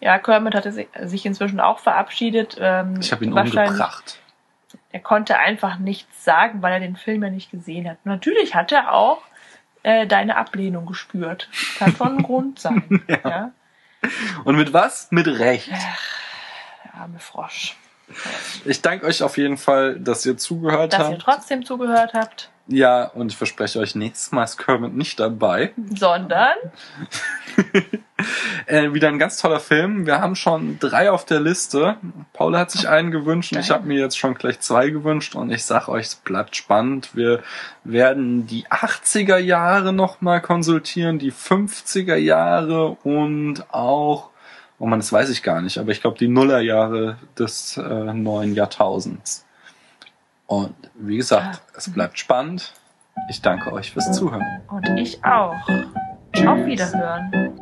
[0.00, 2.56] Ja, Kermit hatte si- sich inzwischen auch verabschiedet.
[2.60, 4.18] Ähm, Ich habe ihn umgebracht.
[4.90, 7.98] Er konnte einfach nichts sagen, weil er den Film ja nicht gesehen hat.
[8.04, 9.22] Natürlich hat er auch
[9.82, 11.48] äh, deine Ablehnung gespürt.
[11.78, 13.02] Kann schon ein Grund sein.
[13.08, 13.50] ja.
[14.44, 15.08] Und mit was?
[15.10, 15.68] Mit Recht.
[15.70, 17.76] Der arme Frosch.
[18.64, 21.12] Ich danke euch auf jeden Fall, dass ihr zugehört Dass habt.
[21.12, 25.72] ihr trotzdem zugehört habt, Ja, und ich verspreche euch, nächstes Mal ist Kermit nicht dabei.
[25.96, 26.54] sondern
[28.66, 30.06] Äh, wieder ein ganz toller Film.
[30.06, 31.96] Wir haben schon drei auf der Liste.
[32.32, 35.50] Paul hat sich einen gewünscht und ich habe mir jetzt schon gleich zwei gewünscht und
[35.50, 37.10] ich sag euch, es bleibt spannend.
[37.14, 37.42] Wir
[37.82, 44.30] werden die 80er Jahre nochmal konsultieren, die 50er Jahre und auch,
[44.78, 48.54] oh man, das weiß ich gar nicht, aber ich glaube die Nullerjahre des äh, neuen
[48.54, 49.44] Jahrtausends.
[50.46, 52.72] Und wie gesagt, es bleibt spannend.
[53.28, 54.44] Ich danke euch fürs Zuhören.
[54.68, 55.54] und ich auch.
[56.46, 57.60] Auf Wiederhören.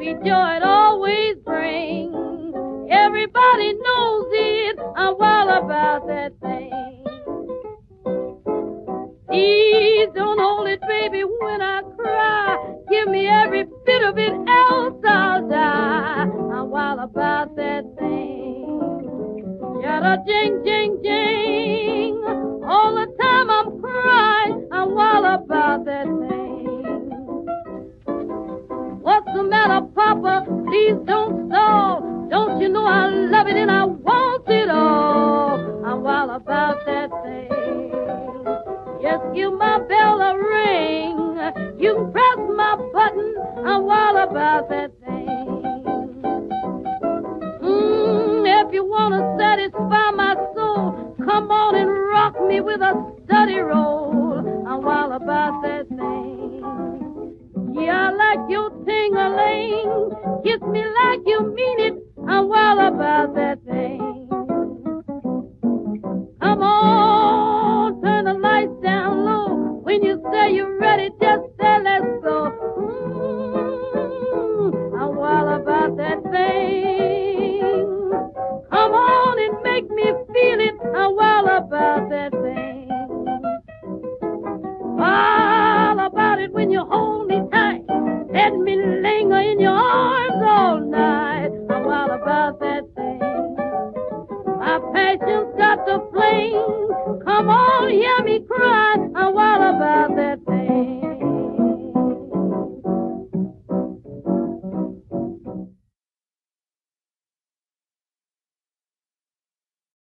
[0.00, 2.54] Sweet joy it always brings.
[2.90, 4.78] Everybody knows it.
[4.96, 7.04] I'm wild about that thing.
[9.28, 11.82] Please don't hold it, baby, when I